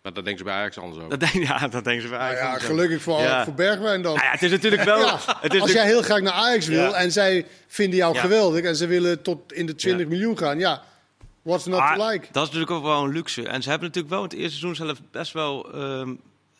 [0.05, 1.19] Maar dat denken ze bij Ajax anders over.
[1.19, 3.45] Dat, denk, ja, dat denken ze bij Nou Ajax ja, gelukkig voor, Ja.
[3.45, 4.15] voor Bergwijn dan.
[4.15, 4.99] Nou ja, het is natuurlijk wel...
[4.99, 6.93] Ja, het is als natuurlijk- jij heel graag naar Ajax wil Ja.
[6.93, 8.21] en zij vinden jou Ja.
[8.21, 10.09] geweldig en ze willen tot in de 20 Ja.
[10.13, 10.83] miljoen gaan, ja,
[11.43, 12.27] what's not Maar to like?
[12.33, 13.49] Dat is natuurlijk ook wel een luxe.
[13.49, 15.73] En ze hebben natuurlijk wel in het eerste seizoen zelf best wel...
[15.75, 16.15] ehm,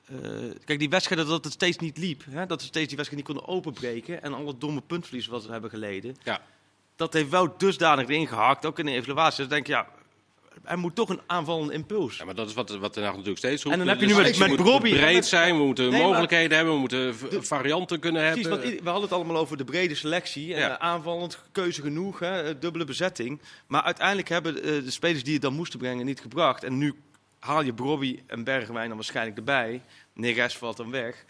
[0.09, 0.17] eh,
[0.65, 2.23] kijk, die wedstrijden dat het steeds niet liep.
[2.31, 2.47] Hè?
[2.47, 4.23] Dat ze steeds die wedstrijd niet konden openbreken.
[4.23, 6.17] En alle domme puntverlies wat ze hebben geleden.
[6.23, 6.41] Ja.
[6.97, 8.67] Dat heeft wel dusdanig erin gehakt.
[8.67, 9.39] Ook in de evaluatie.
[9.39, 9.87] Dus denk je, ja,
[10.65, 12.17] er moet toch een aanvallende impuls.
[12.17, 13.75] Ja, maar dat is wat, wat Den Haag natuurlijk steeds roept.
[13.77, 15.85] En dan heb je Dus nu met- het met moet Brobbey- breed zijn, we moeten
[15.91, 17.15] Nee, maar- mogelijkheden hebben, we moeten
[17.45, 18.69] varianten kunnen Precies, hebben.
[18.69, 20.55] want we hadden het allemaal over de brede selectie.
[20.55, 20.79] En Ja.
[20.79, 23.41] eh, aanvallend keuze genoeg, hè, eh, dubbele bezetting.
[23.67, 26.65] Maar uiteindelijk hebben eh, de spelers die het dan moesten brengen niet gebracht.
[26.65, 26.95] En nu
[27.39, 29.83] haal je Brobby en Bergwijn dan waarschijnlijk erbij.
[30.15, 31.25] Neres valt dan weg.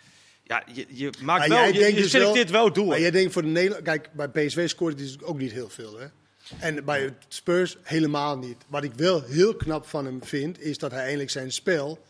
[0.46, 2.86] Ja, je, je maakt Maar wel, jij je, je dus selecteert wel door.
[2.86, 3.84] Maar jij denkt voor de Nederland...
[3.84, 6.06] Kijk, bij PSV scoort hij dus ook niet heel veel, hè?
[6.58, 8.56] En bij Spurs helemaal niet.
[8.68, 12.04] Wat ik wel heel knap van hem vind, is dat hij eigenlijk zijn spel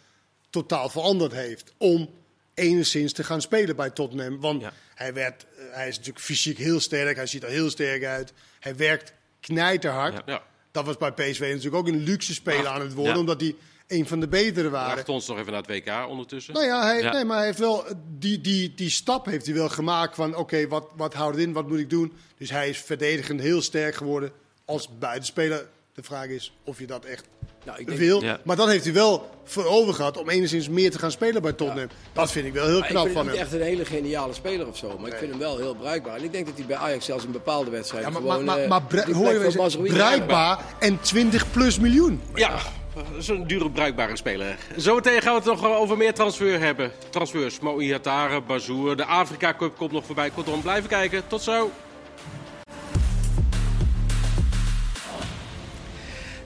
[0.51, 1.73] totaal veranderd heeft.
[1.79, 2.11] Om
[2.55, 4.41] enigszins te gaan spelen bij Tottenham.
[4.41, 4.73] Want Ja.
[4.95, 8.33] hij, werd, eh, hij is natuurlijk fysiek heel sterk, hij ziet er heel sterk uit.
[8.61, 10.15] Hij werkt knijterhard.
[10.15, 10.23] Ja.
[10.27, 10.43] Ja.
[10.71, 13.55] Dat was bij PSV natuurlijk ook een luxe speler aan het worden, omdat hij
[13.87, 14.95] een van de betere waren.
[14.95, 16.55] Wacht ons nog even naar het WK ondertussen.
[16.55, 17.13] Nou ja, hij, Ja.
[17.13, 17.85] Nee, maar hij heeft wel
[18.19, 21.53] die, die, die stap heeft hij wel gemaakt van oké, wat, wat houdt het in,
[21.53, 22.13] wat moet ik doen?
[22.39, 24.33] Dus hij is verdedigend heel sterk geworden
[24.65, 25.69] als buitenspeler.
[25.95, 27.27] De vraag is of je dat echt
[27.65, 28.23] Nou, ik denk, wil.
[28.23, 28.39] Ja.
[28.43, 31.53] Maar dan heeft hij wel voor over gehad om enigszins meer te gaan spelen bij
[31.53, 31.89] Tottenham.
[32.13, 33.45] Dat vind ik wel heel maar ik knap vind van hem hem.
[33.45, 34.99] niet echt een hele geniale speler of zo.
[34.99, 36.17] Maar ik vind hem wel heel bruikbaar.
[36.17, 38.45] En ik denk dat hij bij Ajax zelfs een bepaalde wedstrijd Ja, maar, gewoon...
[38.45, 42.21] maar, maar, eh, maar hoor je eens, bruikbaar en 20 plus miljoen.
[42.35, 42.59] Ja,
[42.95, 44.57] dat is een dure bruikbare speler.
[44.77, 46.93] Zometeen gaan we het nog over meer transfer hebben.
[47.11, 50.31] Transfers, Mo'i Hatare, Bazoer, de Afrika Cup komt nog voorbij.
[50.31, 51.23] Kortom, blijven kijken.
[51.27, 51.71] Tot zo.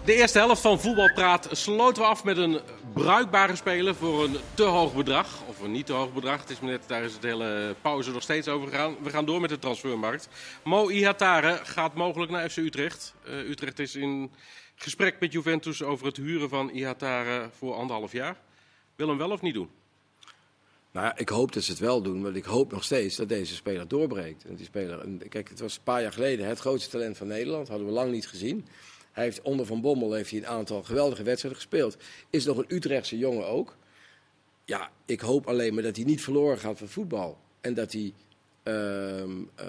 [0.08, 2.60] De eerste helft van Voetbalpraat sloten we af met een
[2.94, 5.42] bruikbare speler voor een te hoog bedrag.
[5.48, 6.40] Of een niet te hoog bedrag.
[6.40, 8.96] Het is net, daar is het hele pauze nog steeds over gegaan.
[9.02, 10.28] We gaan door met de transfermarkt.
[10.64, 13.14] Mo Ihatare gaat mogelijk naar FC Utrecht.
[13.24, 14.30] Eh, Utrecht is in
[14.74, 18.36] gesprek met Juventus over het huren van Ihatare voor anderhalf jaar.
[18.96, 19.70] Wil hem wel of niet doen?
[20.90, 23.54] Nou ik hoop dat ze het wel doen, want ik hoop nog steeds dat deze
[23.54, 24.44] speler doorbreekt.
[24.48, 27.86] Die speler, kijk, het was een paar jaar geleden het grootste talent van Nederland, hadden
[27.86, 28.66] we lang niet gezien.
[29.18, 31.96] Hij heeft onder Van Bommel heeft hij een aantal geweldige wedstrijden gespeeld.
[32.30, 33.76] Is nog een Utrechtse jongen ook.
[34.64, 37.38] Ja, ik hoop alleen maar dat hij niet verloren gaat van voetbal.
[37.60, 38.12] En dat hij
[38.62, 39.66] ehm eh,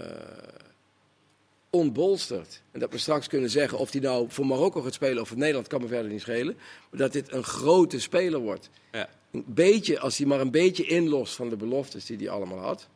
[1.70, 2.62] onbolstert.
[2.72, 5.38] En dat we straks kunnen zeggen of hij nou voor Marokko gaat spelen of voor
[5.38, 6.56] Nederland, kan me verder niet schelen.
[6.90, 9.10] Maar dat dit een grote speler wordt Ja.
[9.32, 12.88] een beetje, als hij maar een beetje inlost van de beloftes die hij allemaal had.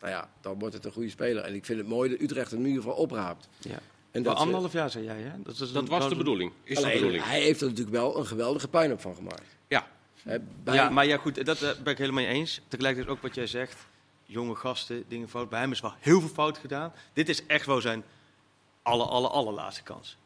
[0.00, 1.42] Nou ja, dan wordt het een goede speler.
[1.44, 3.48] En ik vind het mooi dat Utrecht hem in ieder geval opraapt.
[3.58, 3.78] Ja.
[4.16, 5.30] En dat ze- anderhalf jaar zei jij, hè?
[5.42, 6.52] Dat, is Dat was de bedoeling.
[6.62, 7.24] Is de bedoeling.
[7.24, 9.56] hij heeft er natuurlijk wel een geweldige puinhoop van gemaakt.
[9.68, 9.86] Ja.
[10.62, 12.60] Bij- Ja, maar ja, goed, dat eh, ben ik helemaal mee eens.
[12.68, 13.86] Tegelijkertijd ook wat jij zegt.
[14.24, 15.48] Jonge gasten, dingen fout.
[15.48, 16.92] Bij hem is wel heel veel fout gedaan.
[17.12, 18.04] Dit is echt wel zijn
[18.82, 20.16] aller, aller, allerlaatste kans.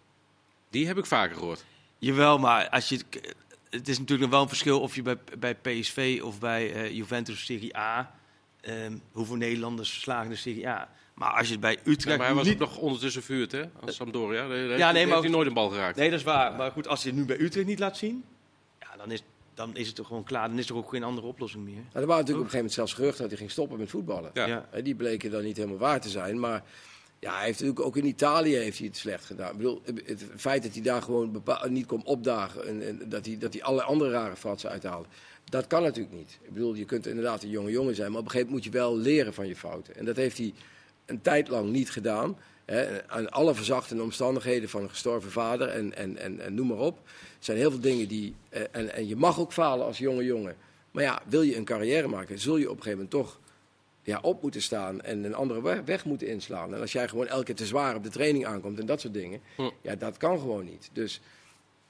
[0.70, 1.64] Die heb ik vaker gehoord.
[1.98, 3.00] Jawel, maar als je,
[3.70, 6.90] het is natuurlijk nog wel een verschil of je bij, bij PSV of bij eh,
[6.96, 8.14] Juventus Serie A...
[8.60, 10.88] ehm, hoeveel Nederlanders verslagen in de Serie A.
[11.20, 12.54] Maar als je het bij Ja, Utrecht maar hij was niet...
[12.54, 13.62] ook nog ondertussen vuurd, hè?
[13.80, 14.48] Als Sampdoria.
[14.48, 15.96] Daar, daar Ja, nee, heeft maar- hij nooit een bal geraakt.
[15.96, 16.56] Nee, dat is waar.
[16.56, 18.24] Maar goed, als je het nu bij Utrecht niet laat zien...
[18.78, 19.22] Ja, dan is,
[19.54, 20.48] dan is het toch gewoon klaar.
[20.48, 21.74] Dan is er ook geen andere oplossing meer.
[21.74, 23.90] Nou, er waren natuurlijk op een gegeven moment zelfs geruchten dat hij ging stoppen met
[23.90, 24.30] voetballen.
[24.34, 24.46] Ja.
[24.46, 24.66] Ja.
[24.70, 26.40] Hè, die bleken dan niet helemaal waar te zijn.
[26.40, 26.62] Maar
[27.18, 29.50] ja, hij heeft natuurlijk ook in Italië heeft hij het slecht gedaan.
[29.50, 32.66] Ik bedoel, het feit dat hij daar gewoon niet kon opdagen.
[32.66, 35.08] En, en dat, hij, dat hij alle andere rare fratsen uithaalde.
[35.44, 36.38] Dat kan natuurlijk niet.
[36.42, 38.10] Ik bedoel, je kunt inderdaad een jonge jongen zijn.
[38.10, 39.96] Maar op een gegeven moment moet je wel leren van je fouten.
[39.96, 40.54] En dat heeft hij
[41.10, 42.38] een tijd lang niet gedaan.
[42.64, 46.78] Hè, aan alle verzachtende omstandigheden van een gestorven vader en, en, en, en noem maar
[46.78, 46.98] op.
[47.06, 48.34] Er zijn heel veel dingen die.
[48.48, 50.56] eh, en, en je mag ook falen als jonge jongen.
[50.90, 53.40] Maar ja, wil je een carrière maken, zul je op een gegeven moment toch
[54.02, 56.74] ja, op moeten staan en een andere weg, weg moeten inslaan.
[56.74, 59.14] En als jij gewoon elke keer te zwaar op de training aankomt en dat soort
[59.14, 59.70] dingen, Hm.
[59.82, 60.90] ja, dat kan gewoon niet.
[60.92, 61.20] Dus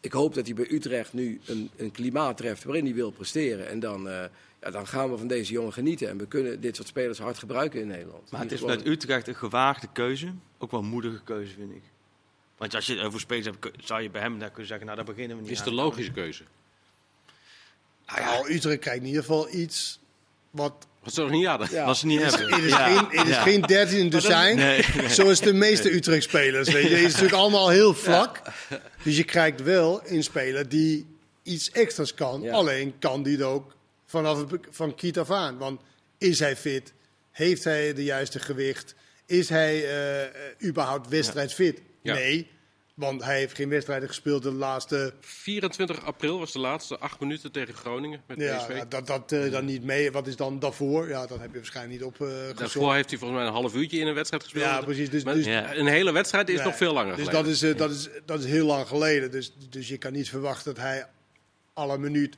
[0.00, 3.68] ik hoop dat hij bij Utrecht nu een, een klimaat treft waarin hij wil presteren.
[3.68, 4.24] En dan, eh,
[4.60, 6.08] ja, dan gaan we van deze jongen genieten.
[6.08, 8.30] En we kunnen dit soort spelers hard gebruiken in Nederland.
[8.30, 10.32] Maar het is gewoon- met Utrecht een gewaagde keuze.
[10.58, 11.82] Ook wel een moedige keuze, vind ik.
[12.56, 14.96] Want als je het over spelers hebt, zou je bij hem dan kunnen zeggen, nou,
[14.98, 15.64] daar beginnen we niet Is aan.
[15.64, 16.42] de logische keuze.
[18.06, 20.00] Nou ja, Utrecht krijgt in ieder geval iets
[20.50, 20.86] wat...
[21.02, 21.68] Wat ze nog niet hadden.
[21.70, 21.84] Ja.
[21.86, 22.54] wat ze niet hebben.
[22.54, 23.42] Het is, Ja, geen, het is ja.
[23.42, 26.72] geen 13 dozijn, Nee, zoals de meeste Utrecht-spelers.
[26.72, 26.88] Weet je.
[26.94, 28.42] Het is natuurlijk allemaal heel vlak.
[29.02, 31.06] Dus je krijgt wel een speler die
[31.42, 32.40] iets extra's kan.
[32.42, 32.52] Ja.
[32.52, 33.74] Alleen kan die het ook
[34.10, 35.58] vanaf het, van kiet af aan.
[35.58, 35.80] Want
[36.18, 36.92] is hij fit?
[37.30, 38.94] Heeft hij de juiste gewicht?
[39.26, 40.30] Is hij eh, eh,
[40.64, 41.82] überhaupt wedstrijdfit?
[42.02, 42.14] Ja.
[42.14, 42.50] Nee,
[42.94, 45.12] want hij heeft geen wedstrijden gespeeld de laatste...
[45.20, 48.68] 24 april was de laatste acht minuten tegen Groningen met Ja, PSV.
[48.68, 50.10] nou, dat, dat eh, dan niet mee.
[50.12, 51.08] Wat is dan daarvoor?
[51.08, 52.58] Ja, dat heb je waarschijnlijk niet opgezocht.
[52.58, 54.64] Daarvoor heeft hij volgens mij een half uurtje in een wedstrijd gespeeld.
[54.64, 55.10] Ja, precies.
[55.10, 55.74] Dus, Maar dus, Ja.
[55.76, 57.44] Een hele wedstrijd is Nee, nog veel langer Dus geleden.
[57.44, 59.30] dat is, eh, dat, is, dat is heel lang geleden.
[59.30, 61.06] Dus, dus je kan niet verwachten dat hij
[61.72, 62.36] alle minuut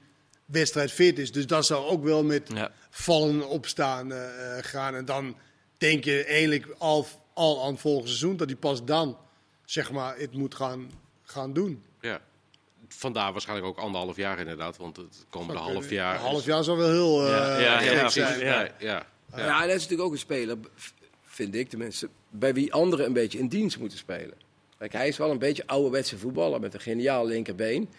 [0.52, 1.32] wedstrijdfit is.
[1.32, 2.70] Dus dat zou ook wel met Ja.
[2.90, 4.94] vallen opstaan eh, eh, gaan.
[4.94, 5.36] En dan
[5.78, 9.18] denk je eigenlijk al, al aan het volgende seizoen dat hij pas dan
[9.64, 10.90] zeg maar, het moet gaan,
[11.22, 11.82] gaan doen.
[12.00, 12.20] Ja.
[12.88, 14.76] Vandaar waarschijnlijk ook anderhalf jaar inderdaad.
[14.76, 16.14] Want het komende half jaar...
[16.14, 18.40] Een half jaar zou wel heel eh Ja, ja, ja, zijn.
[18.40, 18.70] Ja, ja.
[18.78, 19.06] ja.
[19.36, 20.56] Ja, dat is natuurlijk ook een speler,
[21.22, 24.34] vind ik tenminste, bij wie anderen een beetje in dienst moeten spelen.
[24.78, 27.90] Kijk, hij is wel een beetje ouderwetse voetballer met een geniaal linkerbeen.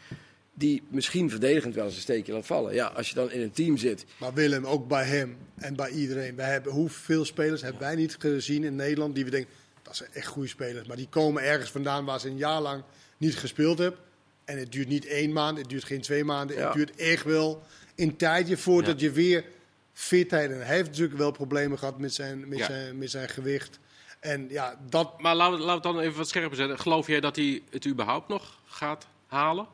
[0.53, 2.73] Die misschien verdedigend wel eens een steekje laat vallen.
[2.73, 4.05] Ja, als je dan in een team zit.
[4.17, 6.35] Maar Willem, ook bij hem en bij iedereen.
[6.35, 10.09] Wij hebben, hoeveel spelers hebben wij niet gezien in Nederland die we denken, dat zijn
[10.13, 10.87] echt goede spelers.
[10.87, 12.83] Maar die komen ergens vandaan waar ze een jaar lang
[13.17, 13.99] niet gespeeld hebben.
[14.45, 16.57] En het duurt niet één maand, het duurt geen twee maanden.
[16.57, 16.65] Ja.
[16.65, 17.63] Het duurt echt wel
[17.95, 19.45] een tijdje voordat je weer
[19.93, 20.51] fitheid...
[20.51, 22.65] En hij heeft natuurlijk wel problemen gehad met zijn, met Ja.
[22.65, 23.79] zijn, met zijn gewicht.
[24.19, 25.21] En ja, dat...
[25.21, 26.79] Maar laten we, laten we het dan even wat scherper zetten.
[26.79, 29.67] Geloof jij dat hij het überhaupt nog gaat halen?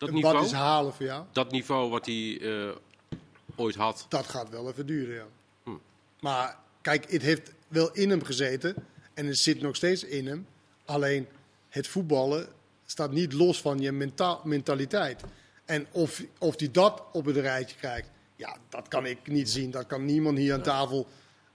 [0.00, 0.34] Dat niveau?
[0.34, 1.24] Wat is halen voor jou?
[1.32, 2.76] Dat niveau wat hij eh,
[3.56, 4.06] ooit had.
[4.08, 5.26] Dat gaat wel even duren, ja.
[5.62, 5.70] Hm.
[6.20, 8.74] Maar kijk, het heeft wel in hem gezeten.
[9.14, 10.46] En het zit nog steeds in hem.
[10.84, 11.26] Alleen
[11.68, 12.48] het voetballen
[12.86, 15.22] staat niet los van je menta- mentaliteit.
[15.64, 19.70] En of, of hij dat op het rijtje krijgt, ja, dat kan ik niet zien.
[19.70, 21.06] Dat kan niemand hier aan tafel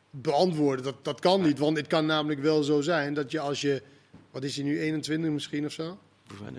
[0.09, 0.85] beantwoorden.
[0.85, 1.59] Dat, dat kan niet.
[1.59, 3.81] Want het kan namelijk wel zo zijn dat je als je.
[4.31, 5.97] Wat is hij nu, 21 misschien of zo?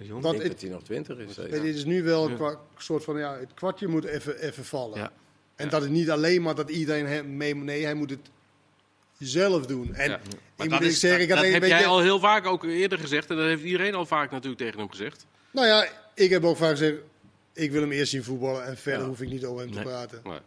[0.03, 0.17] Jong.
[0.17, 1.37] Ik denk het- dat hij nog twintig is.
[1.37, 4.99] Het is nu wel een soort van, ja, het kwartje moet even, even vallen.
[4.99, 5.13] Ja.
[5.57, 8.31] En dat het niet alleen maar dat iedereen hem mee, nee, hij moet het
[9.19, 9.95] zelf doen.
[9.95, 10.17] En Ja.
[10.17, 12.65] ik Maar moet dat, eerlijk is, zeggen, ik dat, heb jij al heel vaak ook
[12.65, 13.31] eerder gezegd.
[13.31, 15.27] En dat heeft iedereen al vaak natuurlijk tegen hem gezegd.
[15.51, 16.97] nou ja, ik heb ook vaak gezegd,
[17.53, 19.07] ik wil hem eerst zien voetballen en verder Ja.
[19.09, 19.79] hoef ik niet over hem Nee.
[19.83, 20.21] te praten.
[20.25, 20.41] Maar,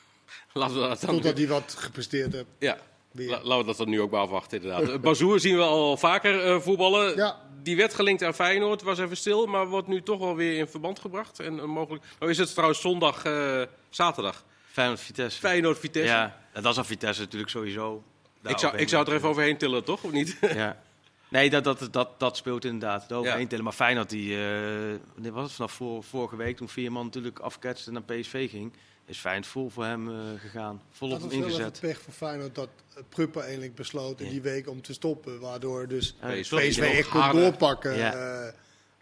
[0.52, 1.10] laten we dat dan...
[1.14, 2.44] Totdat hij wat gepresteerd heeft.
[2.58, 2.78] Ja,
[3.16, 3.28] Weer.
[3.30, 4.88] La- laten we dat dan nu ook maar afwachten inderdaad.
[4.88, 7.16] Eh, Bazoer zien we al vaker eh, voetballen.
[7.16, 7.44] Ja.
[7.62, 10.66] Die werd gelinkt aan Feyenoord, was even stil, maar wordt nu toch wel weer in
[10.66, 11.40] verband gebracht.
[11.40, 12.04] En eh, mogelijk...
[12.18, 14.44] Nou is het trouwens zondag, eh, zaterdag.
[14.72, 15.38] Feyenoord Vitesse.
[15.38, 16.12] Feyenoord-Vitesse.
[16.12, 18.02] Ja, en dat is aan Vitesse natuurlijk sowieso.
[18.42, 20.02] ik, zou, ik zou het er even overheen tillen, toch?
[20.02, 20.38] Of niet?
[20.54, 20.76] Ja.
[21.28, 23.08] Nee, dat, dat, dat, dat speelt inderdaad.
[23.08, 23.62] De overheen Ja.
[23.62, 27.92] Maar Feyenoord, die, eh, wanneer was het vanaf voor, vorige week, toen Veerman natuurlijk afketste
[27.92, 28.72] naar PSV ging,
[29.04, 30.82] is Feyenoord vol voor hem eh, gegaan.
[30.90, 31.80] Volop Dat was wel even ingezet.
[31.80, 34.30] pech voor Feyenoord dat eh, Pruppen eigenlijk besloot in Ja.
[34.32, 35.40] die week om te stoppen.
[35.40, 37.96] Waardoor dus Ja, PSV echt kon doorpakken.
[37.96, 38.12] Ja.
[38.46, 38.52] eh,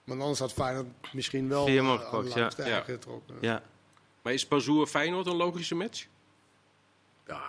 [0.04, 2.80] maar anders had Feyenoord misschien wel Veerman gepakt, ja.
[2.80, 3.34] getrokken.
[3.40, 3.62] Ja.
[4.22, 6.06] Maar is Bazoer Feyenoord een logische match?
[7.26, 7.42] Ja,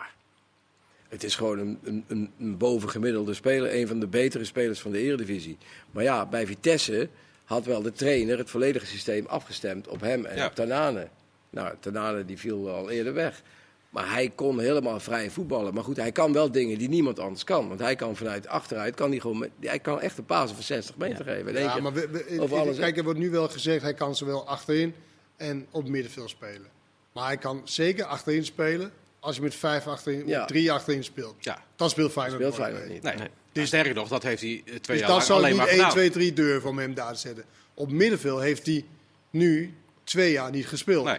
[1.10, 3.76] het is gewoon een, een, een, bovengemiddelde speler.
[3.76, 5.58] Een van de betere spelers van de Eredivisie.
[5.92, 7.10] Maar ja, bij Vitesse
[7.44, 10.46] had wel de trainer het volledige systeem afgestemd op hem en Ja.
[10.46, 11.08] op Tanane.
[11.50, 13.42] Nou, Tanane die viel al eerder weg.
[13.90, 15.74] Maar hij kon helemaal vrij voetballen.
[15.74, 17.68] Maar goed, hij kan wel dingen die niemand anders kan.
[17.68, 20.64] Want hij kan vanuit achteruit, kan hij, gewoon met, hij kan echt een paas van
[20.64, 21.54] 60 meter geven.
[21.54, 21.82] Ja, keer.
[21.82, 24.94] maar we, we- over alles, kijk, er wordt nu wel gezegd, hij kan zowel achterin
[25.38, 26.68] en op middenveld spelen.
[27.14, 28.92] Maar hij kan zeker achterin spelen
[29.26, 30.40] als je met vijf achterin, Ja.
[30.40, 31.36] met drie achterin speelt.
[31.40, 31.64] Ja.
[31.76, 33.02] Dan speelt Feyenoord speelt Feyenoord niet.
[33.02, 33.16] Nee.
[33.16, 33.30] Nee.
[33.52, 35.52] Dus sterker nog, dat heeft hij eh, twee Dus jaar dat lang zou ik alleen
[35.56, 35.92] niet maar 1, gedaan.
[35.92, 37.44] 2, 3 durven om hem daar te zetten.
[37.74, 38.86] Op middenveld heeft hij
[39.30, 41.06] nu twee jaar niet gespeeld.
[41.06, 41.18] Nee.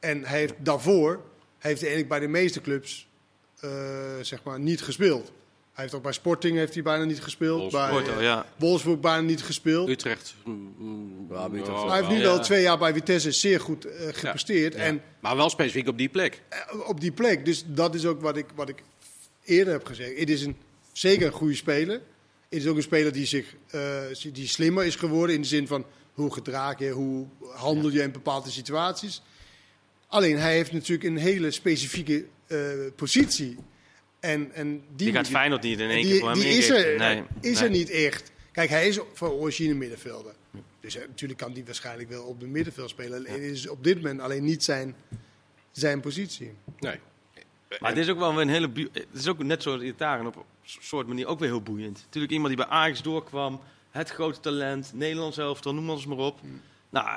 [0.00, 1.12] En hij heeft daarvoor
[1.58, 3.08] heeft hij eigenlijk bij de meeste clubs
[3.60, 3.70] eh,
[4.20, 5.32] zeg maar niet gespeeld.
[5.72, 7.58] Hij heeft ook bij Sporting heeft hij bijna niet gespeeld.
[7.60, 7.90] Wolfsburg.
[7.90, 8.46] Bij Porto, ja.
[8.56, 9.88] Wolfsburg bijna niet gespeeld.
[9.88, 10.34] Utrecht.
[10.44, 13.84] mm, mm, Ja, Utrecht- oh, hij heeft nu wel twee jaar bij Vitesse zeer goed
[13.84, 14.74] eh, gepresteerd.
[14.74, 14.80] Ja.
[14.80, 16.42] En Maar wel specifiek op die plek.
[16.48, 17.44] eh, op die plek.
[17.44, 18.82] Dus dat is ook wat ik, wat ik
[19.44, 20.18] eerder heb gezegd.
[20.18, 20.56] Het is een,
[20.92, 22.00] zeker een goede speler.
[22.48, 24.00] Het is ook een speler die, zich, eh,
[24.32, 25.34] die slimmer is geworden.
[25.36, 29.22] In de zin van hoe gedraag je, hoe handel je in bepaalde situaties.
[30.06, 32.58] Alleen hij heeft natuurlijk een hele specifieke eh,
[32.96, 33.56] positie.
[34.22, 36.68] En, en die, Die gaat Feyenoord niet in één die, keer voor hem die is,
[36.68, 37.68] er, Nee, is nee.
[37.68, 38.32] er niet echt.
[38.52, 40.34] Kijk, hij is van origine middenvelder.
[40.80, 43.26] Dus eh, natuurlijk kan hij waarschijnlijk wel op de middenveld spelen.
[43.26, 44.94] Het is op dit moment alleen niet zijn,
[45.72, 46.52] zijn positie.
[46.78, 46.98] Nee.
[47.80, 48.70] Maar het is ook wel weer een hele...
[48.92, 52.00] Het is ook net zoals Iataren op een soort manier ook weer heel boeiend.
[52.04, 53.60] Natuurlijk iemand die bij Ajax doorkwam.
[53.90, 54.90] Het grote talent.
[54.94, 56.40] Nederlands elftal, noem alles maar op.
[56.92, 57.12] Nou, eh,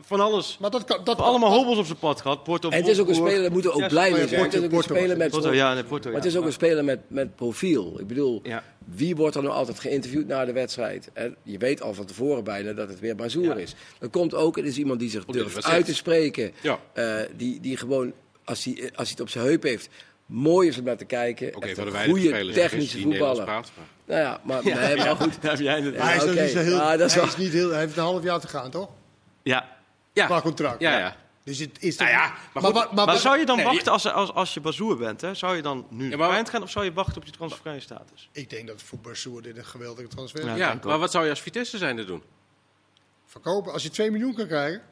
[0.00, 0.56] van alles.
[0.60, 1.04] Maar dat kan...
[1.04, 2.42] Dat, Allemaal hobbels op zijn pad gehad.
[2.44, 4.28] Porto, En het is ook een speler, daar moeten we ook Ja, blij mee Porto,
[4.28, 4.42] zijn.
[4.44, 6.30] Het is ook een Porto, speler met Porto, ja, nee, Porto, Maar het ja.
[6.30, 8.00] is ook een speler met, met profiel.
[8.00, 8.62] Ik bedoel, Ja.
[8.84, 11.10] wie wordt er nou altijd geïnterviewd na de wedstrijd?
[11.12, 13.54] En je weet al van tevoren bijna dat het weer Bazoer Ja.
[13.54, 13.74] is.
[13.98, 16.52] Dan komt ook, het is iemand die zich durft uit te spreken.
[16.60, 16.78] Ja.
[16.92, 18.12] Eh, die, die gewoon,
[18.44, 19.88] als hij, als hij het op zijn heup heeft,
[20.26, 21.56] mooi is om naar te kijken.
[21.56, 23.44] Oké, de een goede technische die Nederlands voetballer.
[23.44, 23.72] praten.
[23.76, 25.42] maar- Nou ja, maar, nee, maar goed.
[25.42, 25.96] Daar heb jij het.
[25.96, 26.42] Maar hij is Ja, nog oké.
[26.42, 26.76] niet zo heel...
[26.76, 28.70] Ja, dat is hij, wel- is niet heel hij heeft een half jaar te gaan,
[28.70, 28.88] toch?
[29.44, 29.76] Ja.
[30.12, 30.26] Ja.
[30.26, 30.80] Qua contract.
[30.80, 31.16] Ja, ja.
[31.44, 34.32] Dus het is Nou toch- ja, maar goed, zou je dan Nee, wachten als, als,
[34.32, 35.20] als je Bazoer bent?
[35.20, 35.34] Hè?
[35.34, 37.80] Zou je dan nu Ja, ja, maar- gaan of zou je wachten op je transfervrije
[37.80, 38.28] status?
[38.32, 40.46] Ik denk dat voor Barsoer dit een geweldige transfer is.
[40.46, 40.56] Ja.
[40.56, 42.22] Ja, maar wat zou je als Vitesse zijn te doen?
[43.26, 43.72] Verkopen.
[43.72, 44.82] Als je 2 miljoen kan krijgen.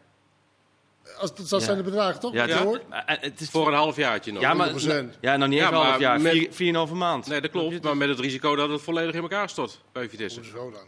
[1.18, 1.58] Als, dat, Ja.
[1.58, 2.32] zijn de bedragen, toch?
[2.32, 2.88] Ja, hoort?
[2.88, 4.42] maar, eh, het is Voor een halfjaartje nog.
[4.42, 5.18] ja, maar, 100%.
[5.20, 6.20] ja, nog niet Ja, eens een half maar jaar.
[6.20, 7.26] met- Vier, vier en een halve maand.
[7.26, 7.82] Nee, dat klopt.
[7.82, 10.40] Maar met het risico dat het volledig in elkaar stort bij Vitesse.
[10.40, 10.86] Hoezo dan?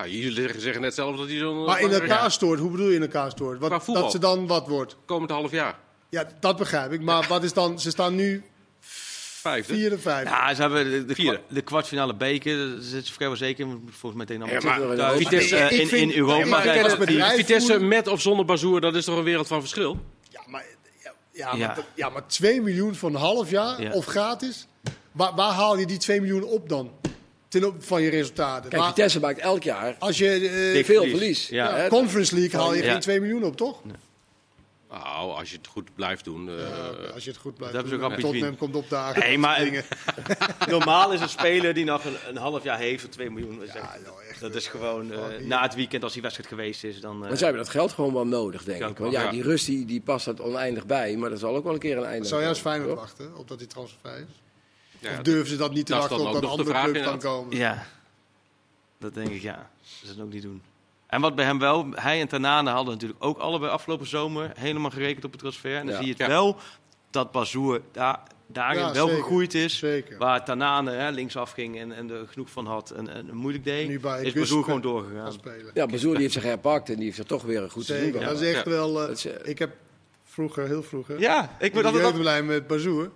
[0.00, 1.64] Nou, jullie zeggen- zeggen net zelf dat hij zo'n...
[1.64, 3.58] Maar in elkaar Ja, stoort, hoe bedoel je in elkaar stoort?
[3.58, 4.02] Qua Wat, voetbal.
[4.02, 4.96] dat ze dan wat wordt?
[5.04, 5.78] komend half jaar.
[6.08, 7.00] Ja, dat begrijp ik.
[7.00, 7.80] Maar wat is dan?
[7.80, 8.44] Ze staan nu
[8.80, 9.74] Vijfde.
[9.74, 10.30] vierde, vijfde.
[10.30, 11.36] Ja, ze hebben de, de, Vierde.
[11.38, 13.66] kwa- de kwartfinale beker, daar zitten ze vrijwel zeker.
[13.90, 15.18] Volgens mij tegen Ja, allemaal maar thuis.
[15.18, 16.46] Vitesse, Eh, in, in Europa.
[16.46, 19.98] Maar bedrijf- Vitesse met of zonder Bazoer, dat is toch een wereld van verschil?
[20.30, 20.64] Ja, maar,
[21.02, 21.66] ja, ja, Ja.
[21.66, 23.92] Maar, dat- ja, maar 2 miljoen voor een half jaar Ja.
[23.92, 24.66] of gratis?
[25.12, 26.90] Waar, waar haal je die 2 miljoen op dan?
[27.50, 28.70] Ten op van je resultaten.
[28.70, 31.10] Kijk, Maar Vitesse maakt elk jaar als je eh, veel verlies.
[31.18, 31.48] verlies.
[31.48, 31.68] Ja.
[31.68, 31.88] ja, Hè?
[31.88, 32.90] Conference League haal je Ja.
[32.92, 33.80] geen 2 miljoen op, toch?
[34.90, 36.48] Nou, als je het goed blijft doen.
[36.48, 38.16] eh, Ja, als je het goed blijft dat doen.
[38.18, 39.20] Tottenham komt opdagen.
[39.22, 39.84] Nee, maar- Dingen.
[40.68, 43.58] Normaal is een speler die nog een, een half jaar heeft voor 2 miljoen.
[43.58, 46.22] Dat echt- Ja, joh, echt, dat is eh, gewoon eh, na het weekend als die
[46.22, 47.00] wedstrijd geweest is.
[47.00, 48.98] Dan, eh, Maar ze hebben dat geld gewoon wel nodig, denk ik.
[48.98, 49.30] Want ja, ja.
[49.30, 51.16] die rust die, die past dat oneindig bij.
[51.16, 52.98] Maar er zal ook wel een keer een einde Zou jij als Feyenoord toch?
[53.00, 54.40] wachten op dat die transfervrij is?
[55.00, 56.72] Ja, of durven ze dat niet te wachten dan op ook dat een nog de
[56.72, 57.56] andere vraag, club kan komen?
[57.56, 57.86] Ja,
[58.98, 59.70] dat denk ik ja.
[59.82, 60.62] Ze dat ook niet doen.
[61.06, 64.90] En wat bij hem wel, hij en Tanane hadden natuurlijk ook allebei afgelopen zomer helemaal
[64.90, 65.76] gerekend op het transfer.
[65.76, 65.96] En dan Ja.
[65.96, 66.26] zie je het Ja.
[66.28, 66.56] wel
[67.10, 69.22] dat Bazoer daar, daarin Ja, wel zeker.
[69.22, 69.78] gegroeid is.
[69.78, 70.18] Zeker.
[70.18, 73.88] Waar Tanane hè, linksaf ging en, en er genoeg van had en, en moeilijk deed,
[73.88, 75.32] Nu bij is Bazoer gewoon doorgegaan.
[75.74, 78.20] Ja, Bazoer die heeft zich herpakt en die heeft er toch weer een goed seizoen.
[78.22, 78.70] Dat is echt Ja.
[78.70, 79.00] wel...
[79.00, 79.70] eh, Dat is, eh, ik heb
[80.24, 81.20] vroeger, heel vroeger...
[81.20, 82.18] Ja, ik ben altijd...
[82.18, 83.10] blij met Bazoer.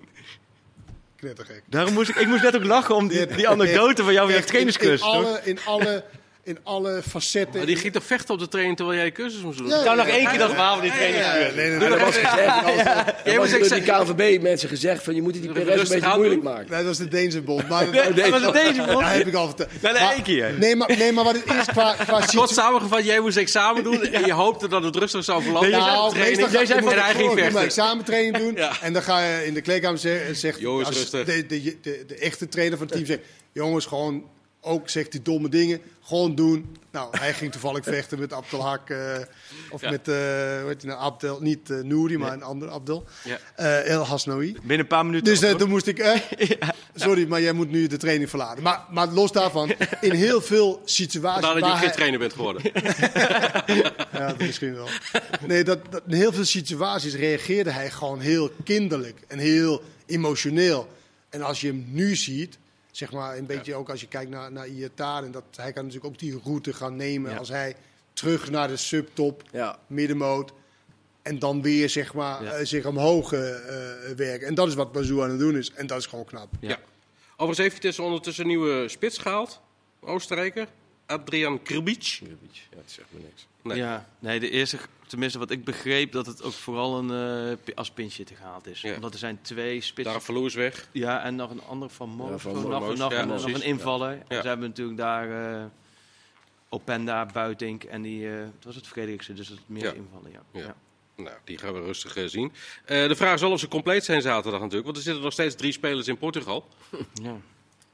[1.25, 1.63] Knettergek.
[1.67, 4.37] Daarom moest ik, ik moest net ook lachen om die, die anekdote van jou weer
[4.37, 5.01] Echt, in, trainersklus.
[5.01, 6.05] in, alle, in, alle,
[6.45, 7.57] in alle facetten...
[7.57, 9.69] Maar die ging toch vechten op de training terwijl jij de cursus moest doen?
[9.69, 11.55] Ja, Nou, nog één keer dat verhaal van die Ja, trainersklus.
[11.55, 14.43] nee, nee, Ja, nee, dat dat was gezegd, Jij dat was door zeggen- die KNVB
[14.43, 16.53] mensen gezegd van je moet die Perez een beetje moeilijk doen.
[16.53, 16.67] maken.
[16.71, 17.69] Nee, dat was de Deense bond.
[17.69, 19.05] Maar dat, Dat was het deze dat man.
[19.05, 19.69] heb ik al verteld.
[19.83, 20.55] Nee, één keer.
[20.59, 24.03] Nee, maar, nee, maar wat het is qua, qua Kort samengevat, jij moest examen doen
[24.13, 25.71] en je hoopte dat het rustig zou verlopen.
[25.71, 26.37] Nee, Nou, Training.
[26.41, 27.61] meestal Jij zei je moet van hij ging vechten.
[27.63, 28.55] examentraining doen.
[28.55, 28.73] Ja.
[28.81, 31.25] En dan ga je in de kleedkamer zeggen, Jongens, rustig.
[31.25, 33.21] de, de, de, de echte trainer van het team zegt,
[33.53, 34.25] jongens, gewoon
[34.65, 36.77] ook zegt die domme dingen, gewoon doen.
[36.91, 38.99] Nou, hij ging toevallig vechten met Abdelhak eh
[39.71, 39.91] of Ja.
[39.91, 43.39] met, eh hoe heet nou, Abdel, niet eh, Nouri, maar een andere Abdel, Ja.
[43.57, 44.53] Eh, El Hasnoui.
[44.53, 45.41] Binnen een paar minuten.
[45.41, 46.21] Dus toen moest ik,
[46.95, 48.63] sorry, maar jij moet nu de training verlaten.
[48.63, 52.33] Maar, maar los daarvan, in heel veel situaties Vandaar dat je geen hij- trainer bent
[52.33, 52.63] geworden.
[54.13, 54.89] ja, dat misschien wel.
[55.47, 60.89] Nee, dat, dat, in heel veel situaties reageerde hij gewoon heel kinderlijk en heel emotioneel.
[61.31, 62.59] En als je hem nu ziet,
[62.97, 66.13] zeg maar een beetje ook als je kijkt naar, naar Iataren, dat hij kan natuurlijk
[66.13, 67.37] ook die route gaan nemen Ja.
[67.37, 67.77] als hij
[68.13, 69.79] terug naar de subtop, Ja.
[69.87, 70.53] middenmoot.
[71.23, 72.51] En dan weer zeg maar, Ja.
[72.53, 73.51] eh, zich omhoog eh,
[74.11, 74.47] eh, werken.
[74.47, 75.71] En dat is wat Bazou aan het doen is.
[75.73, 76.49] En dat is gewoon knap.
[76.61, 76.79] Ja.
[77.33, 79.61] Overigens heeft Vitesse ondertussen een nieuwe spits gehaald.
[80.01, 80.69] Oostenrijker.
[81.07, 82.03] Adrian Krbic.
[82.03, 82.27] Ja,
[82.71, 83.47] dat zegt me niks.
[83.63, 83.77] Nee.
[83.77, 87.11] Ja, nee, de eerste, tenminste wat ik begreep, dat het ook vooral een,
[87.51, 88.81] eh, pi- als pinchhitter gehaald is.
[88.81, 88.95] Ja.
[88.95, 90.13] Omdat er zijn twee spitsen.
[90.13, 90.89] Daar verloor is weg.
[90.93, 92.31] Ja, en nog een ander van Moos.
[92.31, 94.11] Ja, van nog, nog, nog, ja, nog een invaller.
[94.11, 94.41] En Ja.
[94.43, 95.65] Ze hebben natuurlijk daar eh
[96.69, 98.87] Openda, Buitink en die, eh het was het
[99.25, 99.93] ze, dus dat meer Ja.
[99.93, 100.31] invallen.
[100.31, 100.43] Ja.
[100.53, 100.61] Ja.
[100.61, 100.75] Ja.
[101.17, 102.53] Nou, die gaan we rustig zien.
[102.85, 104.85] Eh, de vraag is wel of ze compleet zijn zaterdag natuurlijk.
[104.85, 106.69] Want er zitten nog steeds drie spelers in Portugal.
[107.23, 107.37] Ja.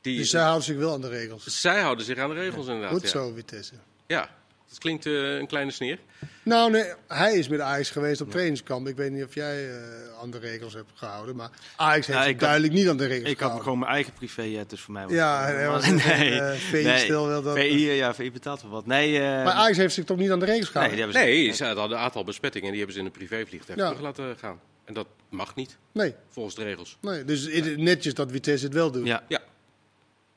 [0.00, 1.60] Die, Dus zij houden zich wel aan de regels.
[1.60, 2.90] Zij houden zich aan de regels inderdaad.
[2.90, 3.08] Goed ja.
[3.08, 3.74] zo, Vitesse.
[4.06, 4.28] Ja,
[4.68, 5.98] dat klinkt eh, een kleine sneer.
[6.42, 8.88] Nou, nee, hij is met Ajax geweest op trainingskamp.
[8.88, 9.76] Ik weet niet of jij eh,
[10.22, 11.36] aan de regels hebt gehouden.
[11.36, 13.62] Maar Ajax heeft Ja, ik had- duidelijk niet aan de regels Ik had gehouden.
[13.62, 15.94] gewoon mijn eigen privéjet, dus voor mij was Ja, het- hij was nee,
[16.30, 18.86] net, eh, VI stil wel dat- VI, ja, VI betaalt wel wat.
[18.86, 21.12] Nee, eh, Maar Ajax heeft zich toch niet aan de regels nee, gehouden?
[21.12, 23.86] die Nee, ze hadden een aantal besmettingen en die hebben ze in een privévliegtuig Ja.
[23.86, 24.61] terug laten gaan.
[24.84, 26.96] En dat mag niet, Nee, volgens de regels.
[27.01, 27.24] nee.
[27.24, 29.07] Dus netjes dat Vitesse het wel doet.
[29.07, 29.22] Ja.
[29.28, 29.40] Ja.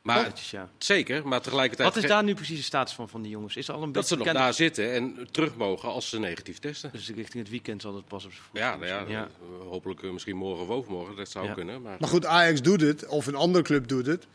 [0.04, 0.70] Maar ja.
[0.78, 1.93] zeker, maar tegelijkertijd...
[1.93, 3.56] Wat is daar nu precies de status van, van die jongens?
[3.56, 4.43] Is er al een Dat ze beetje nog bekend?
[4.45, 6.89] daar zitten en terug mogen als ze negatief testen.
[6.91, 9.18] Dus richting het weekend zal het pas op voet Ja, nou ja, zijn.
[9.24, 9.28] eh,
[9.68, 11.16] hopelijk eh, misschien morgen of overmorgen.
[11.16, 11.54] Dat zou Ja.
[11.54, 11.82] kunnen.
[11.82, 11.97] Maar...
[11.99, 14.28] Maar goed, Ajax doet het, of een andere club doet het.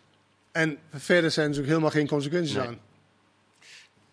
[0.52, 2.66] En verder zijn er natuurlijk helemaal geen consequenties Nee.
[2.66, 2.78] aan.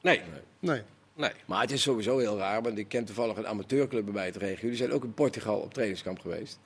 [0.02, 0.22] Nee,
[0.60, 0.82] Nee.
[1.16, 1.32] nee.
[1.46, 4.62] Maar het is sowieso heel raar, want ik ken toevallig een amateurclub bij de regio.
[4.62, 6.60] Jullie zijn ook in Portugal op trainingskamp geweest.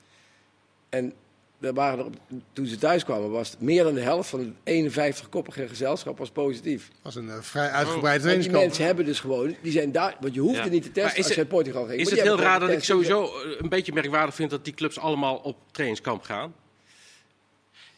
[0.88, 1.12] En
[1.60, 2.04] waren er,
[2.52, 6.30] toen ze thuis kwamen, was het meer dan de helft van het 51-koppige gezelschap was
[6.30, 6.88] positief.
[6.88, 10.16] Dat was een eh, vrij uitgebreide En die mensen hebben dus gewoon, die zijn daar,
[10.20, 10.64] want je hoeft Ja.
[10.64, 12.00] er niet te testen als het- je in Portugal ging.
[12.00, 14.98] Is het heel raar dat ik sowieso eh, een beetje merkwaardig vind dat die clubs
[14.98, 16.54] allemaal op trainingskamp gaan?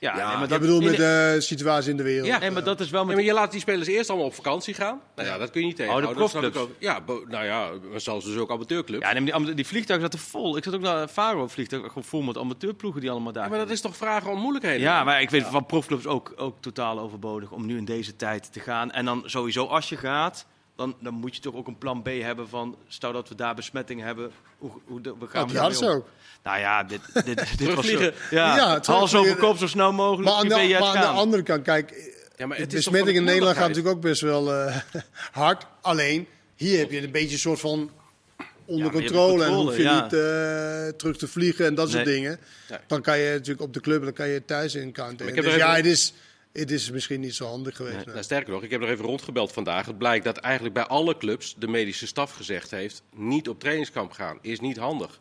[0.02, 0.96] Ja, Ja, nee, maar dat, bedoel met de-
[1.34, 2.26] de situatie in de wereld.
[2.26, 2.38] Ja.
[2.38, 4.74] nee, maar dat is wel met maar je laat die spelers eerst allemaal op vakantie
[4.74, 5.00] gaan.
[5.16, 6.10] Nou ja, dat kun je niet tegenhouden.
[6.10, 6.56] Oh, de profclubs.
[6.56, 6.70] ook.
[6.78, 9.06] Ja, bo- nou ja, maar zelfs dus ook amateurclubs.
[9.06, 10.56] Ja, nee, die, die vliegtuigen zaten vol.
[10.56, 13.42] Ik zat ook naar Faro vliegtuig, gewoon vol met amateurploegen die allemaal daar.
[13.44, 14.80] Ja, maar dat is toch vragen om moeilijkheden?
[14.80, 18.52] Ja, maar ik weet van profclubs ook, ook totaal overbodig om nu in deze tijd
[18.52, 18.90] te gaan.
[18.90, 20.46] En dan sowieso als je gaat,
[20.76, 22.76] dan, dan moet je toch ook een plan B hebben van...
[22.88, 25.86] stel dat we daar besmetting hebben, hoe, hoe de- we gaan Nou, we om?
[25.92, 26.08] ook.
[26.42, 28.14] Nou ja, dit, dit, dit was zo, Terugvliegen.
[28.30, 29.38] ja, Ja, hals over terugvliegen.
[29.38, 30.24] kop zo snel mogelijk.
[30.28, 32.92] Maar aan, de, maar aan de andere kant, kijk, Ja, maar de het is toch
[32.92, 34.76] besmetting in de Nederland gaat natuurlijk ook best wel eh,
[35.32, 35.66] hard.
[35.80, 37.90] Alleen, hier heb je een beetje een soort van
[38.64, 39.44] onder Ja, controle.
[39.44, 40.02] En hoef je ja.
[40.02, 42.38] niet eh, terug te vliegen en dat soort dingen.
[42.86, 45.42] Dan kan je natuurlijk op de club, dan kan je thuis in quarantaine.
[45.42, 46.12] Dus ja, het is,
[46.52, 47.96] het is misschien niet zo handig geweest.
[47.96, 48.04] nee.
[48.04, 49.86] Nou, sterker nog, ik heb nog even rondgebeld vandaag.
[49.86, 53.02] Het blijkt dat eigenlijk bij alle clubs de medische staf gezegd heeft...
[53.14, 55.20] niet op trainingskamp gaan, is niet handig.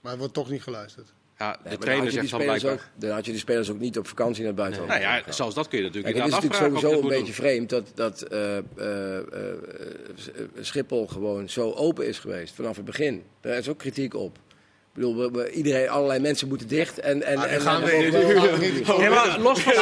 [0.00, 1.12] Maar er wordt toch niet geluisterd.
[1.38, 2.86] Ja, Nee, de dan trainer had je die zegt dan spelers blijkbaar...
[2.94, 4.90] ook, dan had je die spelers ook niet op vakantie naar het buitenland.
[4.90, 7.70] Nou ja, zelfs dat kun je natuurlijk Kijk, het is natuurlijk sowieso een beetje vreemd
[7.70, 9.18] dat, dat eh, eh, eh,
[9.48, 13.22] eh, Schiphol gewoon zo open is geweest vanaf het begin.
[13.40, 14.38] Daar is ook kritiek op.
[14.94, 16.98] Ik bedoel, we, we- iedereen, allerlei mensen moeten dicht.
[17.00, 18.94] En, en, en, gaan en- we we.
[18.98, 19.72] Nee, maar los van...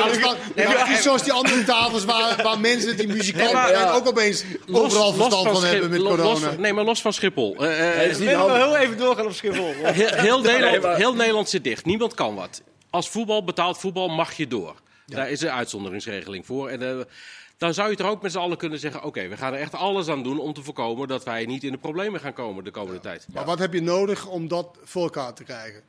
[0.56, 3.92] Ja, zoals die andere tafels waar, waar mensen die muzikanten maar- zijn ja.
[3.92, 6.22] ook opeens Los- overal los verstand van, hebben met corona.
[6.22, 7.56] los nee, maar los van Schiphol.
[7.56, 8.56] Eh, eh, is niet wil handig.
[8.56, 9.74] heel even doorgaan op Schiphol.
[9.82, 11.84] heel, heel, Nederland, Nee, maar- heel Nederland zit dicht.
[11.84, 12.62] Niemand kan wat.
[12.90, 14.74] Als voetbal, betaald voetbal, mag je door.
[15.06, 16.68] Daar is een uitzonderingsregeling voor.
[16.68, 16.96] En eh,
[17.62, 19.02] dan zou je er ook met z'n allen kunnen zeggen...
[19.02, 21.08] oké, we gaan er echt alles aan doen om te voorkomen...
[21.08, 23.26] dat wij niet in de problemen gaan komen de komende tijd.
[23.32, 25.82] Maar wat heb je nodig om dat voor elkaar te krijgen?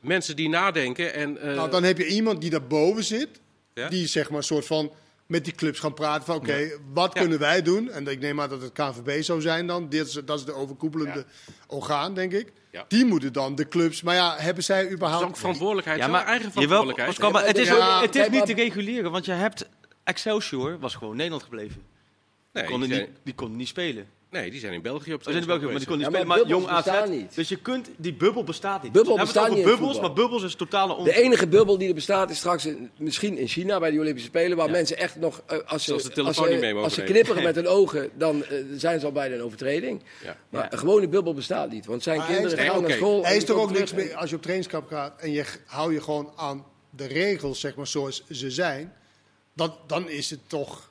[0.00, 1.38] Mensen die nadenken en...
[1.38, 3.28] eh, Nou, dan heb je iemand die daarboven zit,
[3.74, 3.88] Ja?
[3.88, 4.92] die zeg maar soort van
[5.26, 7.20] met die clubs gaan praten van oké, wat Ja.
[7.20, 7.90] kunnen wij doen?
[7.90, 9.88] En ik neem aan dat het KVB zou zijn dan.
[9.88, 11.24] Dit is, dat is de overkoepelende
[11.66, 12.52] orgaan, denk ik.
[12.70, 12.84] Ja.
[12.88, 14.02] Die moeten dan de clubs.
[14.02, 15.24] Maar ja, hebben zij dat is überhaupt...
[15.24, 17.08] ook verantwoordelijkheid, Ja, maar eigen jawel, verantwoordelijkheid.
[17.08, 17.68] Pascal, maar het is,
[18.06, 19.68] het is niet te reguleren, want je hebt
[20.08, 21.82] Excelsior was gewoon Nederland gebleven.
[22.52, 24.06] nee, Die konden, die niet, die konden niet spelen.
[24.30, 26.22] nee, die zijn in België op Dat zijn in België, maar die konden niet Ja,
[26.24, 26.46] spelen.
[26.48, 27.08] maar Maar jong AZ.
[27.10, 27.34] niet.
[27.34, 28.92] Dus je kunt, die bubbel bestaat niet.
[28.92, 30.08] Bubbel hebben bestaat het niet bubbels, voetbal.
[30.10, 31.04] maar bubbels is totale on...
[31.04, 34.28] De enige bubbel die er bestaat is straks in- misschien in China bij de Olympische
[34.28, 34.56] Spelen.
[34.56, 36.94] Waar mensen echt nog, eh, als ze, de telefoon als ze, niet mee mogen als
[36.94, 40.02] ze knipperen met hun ogen, dan eh, zijn ze al bijna een overtreding.
[40.24, 40.36] Ja.
[40.48, 40.72] Maar Ja.
[40.72, 41.86] een gewone bubbel bestaat niet.
[41.86, 43.24] Want zijn Maar kinderen gaan nee, naar school.
[43.24, 46.00] Hij is toch ook niks meer als je op trainingskamp gaat en je hou je
[46.00, 48.92] gewoon aan de regels, zeg maar, zoals ze zijn.
[49.58, 50.90] Dat, dan is het toch.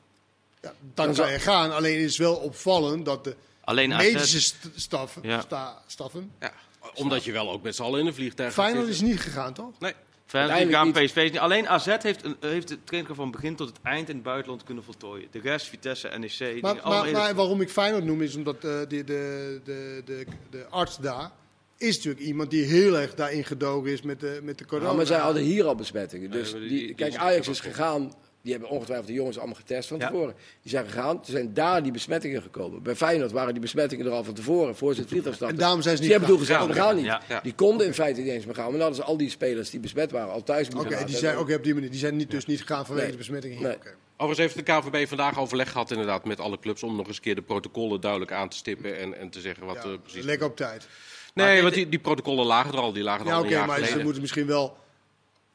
[0.61, 1.71] Ja, dan Dan zou- je gaan.
[1.71, 4.03] Alleen is het wel opvallend dat de Alleen AZ.
[4.13, 5.41] medische st- staf, Ja.
[5.41, 6.31] sta- staffen.
[6.39, 6.51] Ja,
[6.93, 9.79] omdat je wel ook met z'n allen in een vliegtuig Feyenoord is niet gegaan, toch?
[9.79, 9.93] Nee,
[10.25, 11.39] Feyenoord gaan, PSV niet.
[11.39, 14.63] Alleen AZ heeft, een, heeft de training van begin tot het eind in het buitenland
[14.63, 15.27] kunnen voltooien.
[15.31, 16.75] De rest, Vitesse, NEC, die Maar,
[17.11, 21.31] maar, waarom ik Feyenoord noem is omdat eh, de, de, de, de, de arts daar
[21.77, 24.89] is natuurlijk iemand die heel erg daarin gedogen is met de, met de corona.
[24.89, 26.31] Ja, maar zij hadden hier al besmettingen.
[26.31, 28.13] Dus die- die, die- die kijk, Ajax er is gegaan.
[28.47, 30.07] Die hebben ongetwijfeld de jongens allemaal getest van Ja.
[30.07, 30.35] tevoren.
[30.61, 31.15] Die zijn gegaan.
[31.21, 32.83] Toen zijn daar die besmettingen gekomen.
[32.83, 34.75] Bij Feyenoord waren die besmettingen er al van tevoren.
[34.75, 36.95] Voor ze het vliegtuig En daarom zijn ze niet die hebben toen gezegd, we gaan
[36.95, 37.05] niet.
[37.05, 37.39] Ja, ja.
[37.43, 38.63] Die konden in feite niet eens meer gaan.
[38.63, 41.07] Maar dan hadden ze al die spelers die besmet waren al thuis moeten Oké, laten.
[41.07, 41.89] die zijn ook op die manier.
[41.89, 43.11] Die zijn niet, dus niet gegaan vanwege Nee.
[43.11, 43.63] de besmetting hier.
[43.67, 43.75] Nee.
[43.75, 43.95] Oké.
[44.17, 46.83] Overigens heeft de KVB vandaag overleg gehad inderdaad met alle clubs...
[46.83, 49.65] om nog eens een keer de protocollen duidelijk aan te stippen en, en te zeggen
[49.65, 50.23] wat Ja, eh, precies...
[50.23, 50.87] lekker op tijd.
[51.33, 53.57] Nee, want die, die protocollen lagen er al, die lagen er Ja, al oké, een
[53.57, 54.77] jaar maar ze moeten misschien wel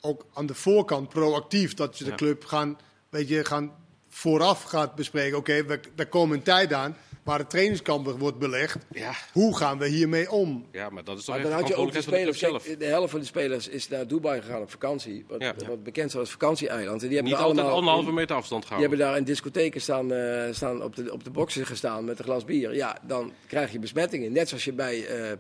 [0.05, 2.79] ook aan de voorkant proactief dat je de club gaan,
[3.09, 3.73] weet je, gaan
[4.09, 5.39] vooraf gaat bespreken.
[5.39, 8.77] Oké, we daar komen een tijd aan waar de trainingskamp wordt belegd.
[8.91, 10.67] Ja, Hoe gaan we hiermee om?
[10.73, 12.39] ja, maar dat is toch Maar dan de had je ook de spelers.
[12.39, 12.63] zelf.
[12.79, 15.25] de helft van de spelers is naar Dubai gegaan op vakantie.
[15.29, 15.55] Wat, Ja.
[15.69, 17.03] wat bekend staat als vakantieeiland.
[17.03, 18.99] En die hebben Niet altijd allemaal anderhalve meter afstand Die gehouden.
[18.99, 22.25] hebben daar in discotheken staan, eh, staan op, de, op de boksen gestaan met een
[22.25, 22.75] glas bier.
[22.75, 24.33] Ja, dan krijg je besmettingen.
[24.33, 25.37] Net zoals je bij eh, eh,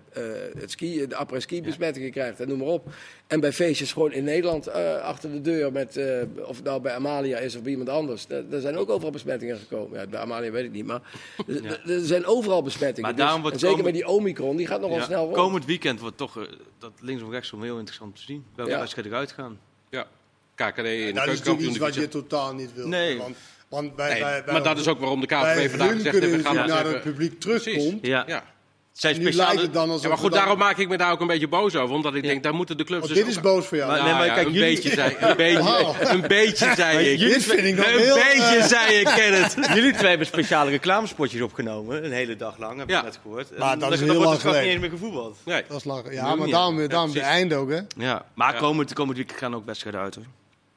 [0.58, 2.86] het ski, de après-ski besmettingen krijgt en noem maar op.
[3.26, 6.80] En bij feestjes gewoon in Nederland eh, achter de deur, met, eh, of het nou
[6.80, 8.26] bij Amalia is of bij iemand anders.
[8.26, 10.00] Daar, daar zijn ook overal besmettingen gekomen.
[10.00, 11.00] Ja, bij Amalia weet ik niet, maar
[11.72, 13.02] er- er zijn overal besmettingen.
[13.02, 15.22] Maar Dus- daarom wordt en zeker komen- met die Omicron, die gaat nogal Ja, snel
[15.24, 15.36] rond.
[15.36, 16.42] komend weekend wordt toch eh,
[16.78, 18.44] dat links of rechts heel interessant te zien.
[18.54, 18.78] Welke Ja.
[18.78, 19.58] wedstrijden eruit gaan.
[19.90, 20.06] Ja.
[20.54, 22.20] KKD in de Nou, dat is natuurlijk iets wat je divisie.
[22.22, 22.88] totaal niet wil.
[22.88, 23.18] Nee.
[23.18, 23.36] Want,
[23.68, 26.44] want Nee, maar dat is ook waarom de bij KVB vandaag gezegd heeft, kunnen we
[26.58, 28.06] gaan naar het publiek terugkomt.
[28.06, 28.44] Ja.
[28.92, 29.60] Zijn Nu lijkt speciale...
[29.62, 31.48] het dan alsof Ja, maar goed, dan- daarom maak ik me daar ook een beetje
[31.48, 31.94] boos over.
[31.94, 33.88] Omdat ik denk, daar moeten de clubs Want dus dit is ook- boos voor jou.
[33.90, 36.98] Maar- Nou nee, maar ja, kijk, een jullie- beetje zei een beetje, een beetje zei
[37.10, 37.18] ik.
[37.18, 38.14] dit vind ik nog een heel...
[38.14, 39.54] beetje eh, zei ik, Kenneth.
[39.76, 42.98] Jullie twee hebben speciale reclamespotjes opgenomen, een hele dag lang, heb Ja.
[42.98, 43.52] ik net gehoord.
[43.52, 44.62] En Maar dat dan- is heel wordt lang geleden.
[44.62, 45.38] niet eens meer gevoetbald.
[45.44, 45.62] Nee.
[45.68, 46.08] dat is lang.
[46.08, 46.54] Nu Ja, maar niet.
[46.54, 47.80] daarom, daarom de einde ook, hè?
[47.96, 50.24] Ja, maar komend, komend weekend gaan ook wedstrijden uit hoor.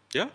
[0.08, 0.30] Ja?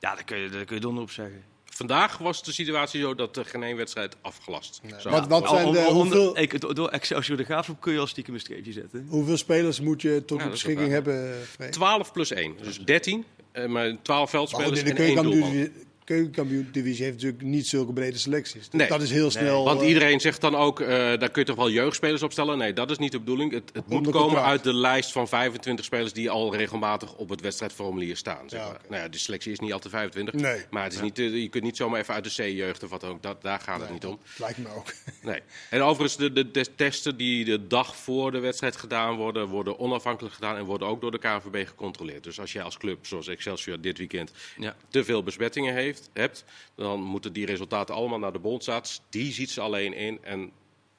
[0.00, 1.42] Ja, daar kun je, daar kun je donder op zeggen.
[1.76, 5.72] Vandaag was de situatie zo dat er geen één wedstrijd afgelast zou Wat, wat zijn
[5.72, 9.06] de, hoeveel, ik, door Excelsior de Graafschap kun je al stiekem een streepje zetten.
[9.08, 11.70] hoeveel spelers moet je tot je beschikking hebben, Freek?
[11.72, 13.24] 12 plus 1, dus 13.
[13.52, 15.32] eh, Maar 12 Maar goed, veldspelers in de en één doelman.
[15.50, 18.68] keukenkampioen- keukenkampioen-divisie heeft natuurlijk niet zulke brede selecties.
[18.70, 18.88] Nee.
[18.88, 19.64] dat is heel snel...
[19.64, 22.58] Want eh, iedereen zegt dan ook, eh, daar kun je toch wel jeugdspelers opstellen?
[22.58, 23.52] Nee, dat is niet de bedoeling.
[23.52, 24.46] Het, het moet komen contract.
[24.46, 28.48] uit de lijst van 25 spelers die al regelmatig op het wedstrijdformulier staan.
[28.48, 28.80] Zeg Ja, maar.
[28.88, 30.34] Nou ja, de selectie is niet altijd 25.
[30.34, 30.64] Nee.
[30.70, 33.00] Maar het is niet, eh, je kunt niet zomaar even uit de C-jeugd of wat
[33.00, 33.22] dan ook.
[33.22, 34.18] Dat, daar gaat het niet om.
[34.38, 34.92] Lijkt me ook.
[35.22, 35.40] Nee.
[35.70, 39.78] En overigens, de, de, de testen die de dag voor de wedstrijd gedaan worden, worden
[39.78, 42.24] onafhankelijk gedaan en worden ook door de KNVB gecontroleerd.
[42.24, 44.76] Dus als jij als club, zoals Excelsior dit weekend, Ja.
[44.88, 46.44] te veel besmettingen heeft, hebt,
[46.74, 49.00] dan moeten die resultaten allemaal naar de bondsarts.
[49.10, 50.50] Die ziet ze alleen in en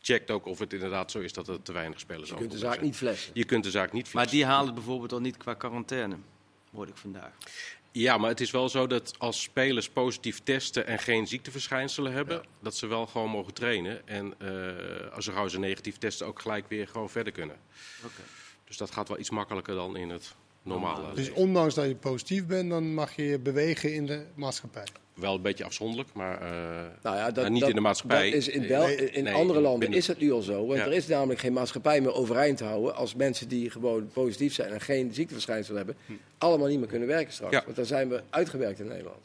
[0.02, 2.58] checkt ook of het inderdaad zo is dat er te weinig spelers Je kunt de
[2.58, 2.86] zaak zijn.
[2.86, 3.32] niet flessen.
[3.34, 4.32] Je kunt de zaak niet Maar flessen.
[4.38, 6.18] die halen het bijvoorbeeld al niet qua quarantaine,
[6.72, 7.32] hoorde ik vandaag.
[7.92, 12.44] Ja, maar het is wel zo dat als spelers positief testen en geen ziekteverschijnselen hebben,
[12.60, 14.08] dat ze wel gewoon mogen trainen.
[14.08, 17.56] En eh, als ze gauw ze negatief testen, ook gelijk weer gewoon verder kunnen.
[18.06, 18.22] Oké.
[18.66, 20.36] Dus dat gaat wel iets makkelijker dan in het
[20.68, 21.14] normale.
[21.14, 24.84] Dus ondanks dat je positief bent, dan mag je je bewegen in de maatschappij.
[25.14, 26.50] Wel een beetje afzonderlijk, maar eh,
[27.04, 28.26] Nou ja, dat, Nou, niet dat- in de maatschappij.
[28.26, 30.42] Dat is in Nee, Bel- nee, in nee, andere landen binnen- is het nu al
[30.42, 30.66] zo.
[30.68, 30.86] Want Ja.
[30.86, 34.72] er is namelijk geen maatschappij meer overeind te houden als mensen die gewoon positief zijn
[34.72, 35.96] en geen ziekteverschijnselen hebben,
[36.38, 37.54] allemaal niet meer kunnen werken straks.
[37.54, 37.62] Ja.
[37.64, 39.18] Want dan zijn we uitgewerkt in Nederland.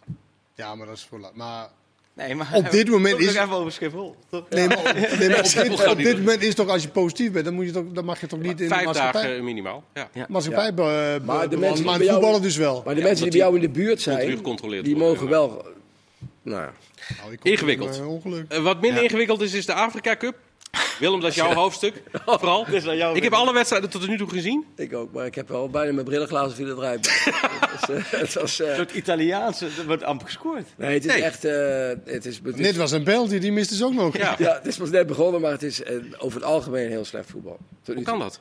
[0.55, 1.34] Ja, maar dat is voor laat.
[1.34, 1.68] Maar
[2.15, 4.17] Nee, maar Op dit moment is- nog even over Schiphol.
[4.31, 4.45] toch?
[4.51, 4.85] Nee, maar, op-
[5.19, 7.55] nee, maar op, dat dit, op dit moment is toch als je positief bent, dan,
[7.55, 9.85] moet je toch, dan mag je toch niet in de vijf maatschappij, dagen minimaal.
[9.95, 10.09] Ja.
[10.13, 10.27] Ja.
[10.29, 12.83] maatschappij be- be- Maar de mensen die maar bij in jou- voetballen dus wel.
[12.85, 14.41] Maar de Ja, mensen die bij jou in de buurt zijn,
[14.83, 15.31] die mogen ja.
[15.31, 15.67] wel...
[16.43, 16.73] Nou ja.
[17.23, 18.03] Nou, Ingewikkeld.
[18.07, 18.45] ongeluk.
[18.49, 20.35] Eh, wat minder ingewikkeld is, is de Afrika Cup.
[21.03, 22.03] Willem, dat is jouw hoofdstuk.
[22.24, 22.64] Vooral.
[22.70, 24.64] Dit is aan jou, Ik heb alle wedstrijden tot nu toe gezien.
[24.76, 27.07] Ik ook, maar ik heb wel bijna mijn brillenglazen viel eruit.
[27.24, 30.66] het was, eh, het was, eh, Een soort Italiaanse, er wordt amper gescoord.
[30.76, 31.22] nee, het is Nee.
[31.22, 31.44] echt...
[31.44, 34.16] eh, het is, het is- Dit was een penalty, die miste ze ook nog.
[34.16, 34.34] Ja.
[34.38, 35.82] ja, het is pas net begonnen, maar het is
[36.18, 37.59] over het algemeen heel slecht voetbal.
[37.82, 38.40] Tot Hoe kan dat?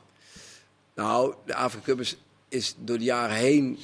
[0.94, 2.16] Nou, de Afrika Cup is,
[2.48, 3.78] is door de jaren heen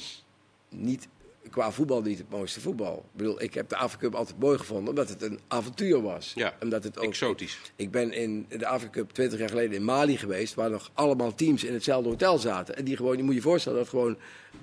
[0.69, 1.07] niet
[1.49, 2.97] qua voetbal niet het mooiste voetbal.
[2.97, 6.31] Ik bedoel, ik heb de Afrika Cup altijd mooi gevonden omdat het een avontuur was.
[6.35, 7.59] Ja, omdat het ook, Exotisch.
[7.75, 11.35] Ik ben in de Afrika Cup 20 jaar geleden in Mali geweest, waar nog allemaal
[11.35, 12.75] teams in hetzelfde hotel zaten.
[12.75, 14.17] En die gewoon, je moet je voorstellen dat gewoon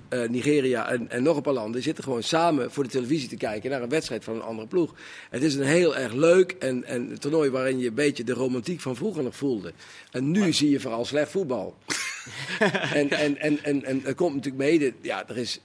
[0.09, 3.35] eh, Nigeria en, en nog een paar landen zitten gewoon samen voor de televisie te
[3.35, 4.93] kijken naar een wedstrijd van een andere ploeg.
[5.29, 8.33] Het is een heel erg leuk en, en een toernooi waarin je een beetje de
[8.33, 9.73] romantiek van vroeger nog voelde.
[10.11, 11.75] En nu zie je vooral slecht voetbal.
[12.93, 15.61] en, en, en, en, en er komt natuurlijk mede, ja, er is,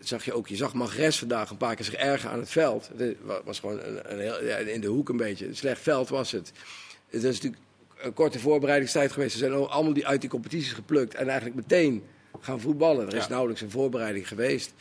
[0.00, 2.90] zag je ook, je zag Magres vandaag een paar keer zich erger aan het veld.
[2.96, 5.46] Het wa- was gewoon een, een heel, ja, in de hoek een beetje.
[5.46, 6.52] Een slecht veld was het.
[7.08, 7.62] Het is natuurlijk
[7.98, 9.32] een korte voorbereidingstijd geweest.
[9.32, 12.02] Ze zijn allemaal die uit die competities geplukt en eigenlijk meteen
[12.40, 13.06] gaan voetballen.
[13.08, 13.28] Er is Ja.
[13.28, 14.72] nauwelijks een voorbereiding geweest.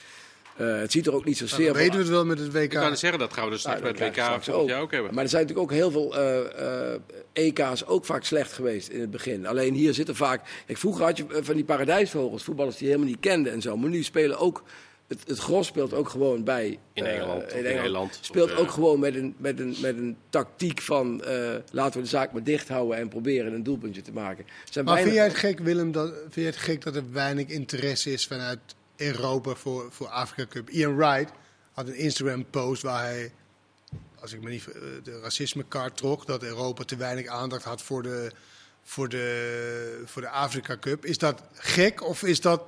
[0.59, 2.07] Eh, het ziet er ook niet zo Nou, zeer dan weten we uit.
[2.07, 2.61] het wel met het WK.
[2.61, 4.45] Ik kan het zeggen, dat gaan we dus straks Nou, bij dat het WK straks
[4.45, 5.13] volgend jaar ook hebben.
[5.13, 6.99] Maar er zijn natuurlijk ook heel veel eh, eh,
[7.33, 9.45] EK's ook vaak slecht geweest in het begin.
[9.47, 10.41] Alleen hier zitten vaak...
[10.65, 13.77] Kijk, vroeger had je van die paradijsvogels, voetballers die je helemaal niet kenden en zo.
[13.77, 14.63] Maar nu spelen ook...
[15.07, 16.79] Het, het gros speelt ook gewoon bij...
[16.93, 18.17] In Engeland in Nederland.
[18.21, 21.23] Speelt Of, ook gewoon met een, met, een, met een tactiek van...
[21.23, 24.45] eh, laten we de zaak maar dicht houden en proberen een doelpuntje te maken.
[24.69, 27.47] Zijn Maar vind jij het gek, Willem, dat, vind jij het gek dat er weinig
[27.47, 28.59] interesse is vanuit
[28.99, 30.69] Europa voor, voor Afrika Cup?
[30.69, 31.31] Ian Wright
[31.73, 33.31] had een Instagram-post waar hij,
[34.19, 38.03] als ik me niet eh, de racisme-kaart trok, dat Europa te weinig aandacht had voor
[38.03, 38.31] de,
[38.83, 41.05] voor de, voor de Afrika Cup.
[41.05, 42.61] Is dat gek of is dat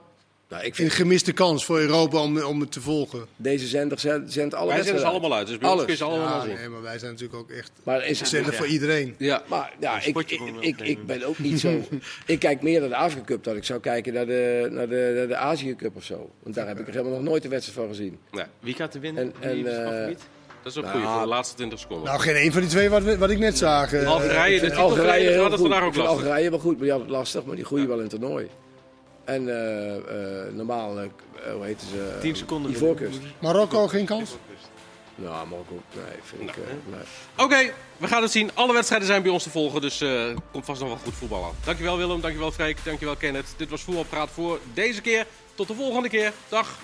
[0.52, 3.26] Nou, ik een vind gemiste kans voor Europa om, om het te volgen?
[3.36, 5.98] deze zender zendt, zendt alle Wij zetten ze allemaal uit, dus bij Alles.
[5.98, 6.56] ze allemaal Ja, zien.
[6.56, 9.16] nee, maar wij zijn natuurlijk ook echt Maar is zender voor iedereen.
[9.18, 9.44] Ja.
[9.48, 11.82] Maar ja, Een ik, ik, ik, ben ook niet zo.
[12.26, 15.14] ik kijk meer naar de Afrika Cup dan ik zou kijken naar de, naar de,
[15.16, 16.30] naar de Azië Cup of zo.
[16.44, 18.18] Want daar heb ik er helemaal nog nooit een wedstrijd van gezien.
[18.32, 19.34] Nee, Wie gaat er winnen?
[19.40, 20.16] En- Wie is en, de eh,
[20.64, 22.06] dat is ook Nou, goed voor de laatste 20 seconden.
[22.06, 23.94] Nou, geen een van die twee wat, wat ik net zag.
[23.94, 25.62] eh, Algerije, de Algerije heel het goed.
[25.62, 26.24] vandaag ook Ik vind lastig.
[26.26, 28.48] Algerije wel goed, maar die had het lastig, maar die groeien wel in het toernooi.
[29.34, 31.08] En eh, eh, normaal, eh,
[31.54, 32.18] hoe heet ze?
[32.22, 32.72] 10 seconden.
[32.72, 33.20] Ivoorkust.
[33.40, 34.36] Marokko geen kans?
[35.16, 36.56] Nou, Marokko, nee, vind ik.
[36.56, 37.00] eh, nee.
[37.46, 38.50] Oké, we gaan het zien.
[38.54, 41.44] Alle wedstrijden zijn bij ons te volgen, dus eh komt vast nog wel goed voetbal
[41.46, 41.52] aan.
[41.66, 43.54] Dankjewel Willem, dankjewel Freek, dankjewel Kenneth.
[43.58, 45.26] Dit was Voetbalpraat voor deze keer.
[45.56, 46.34] Tot de volgende keer.
[46.50, 46.78] Dag.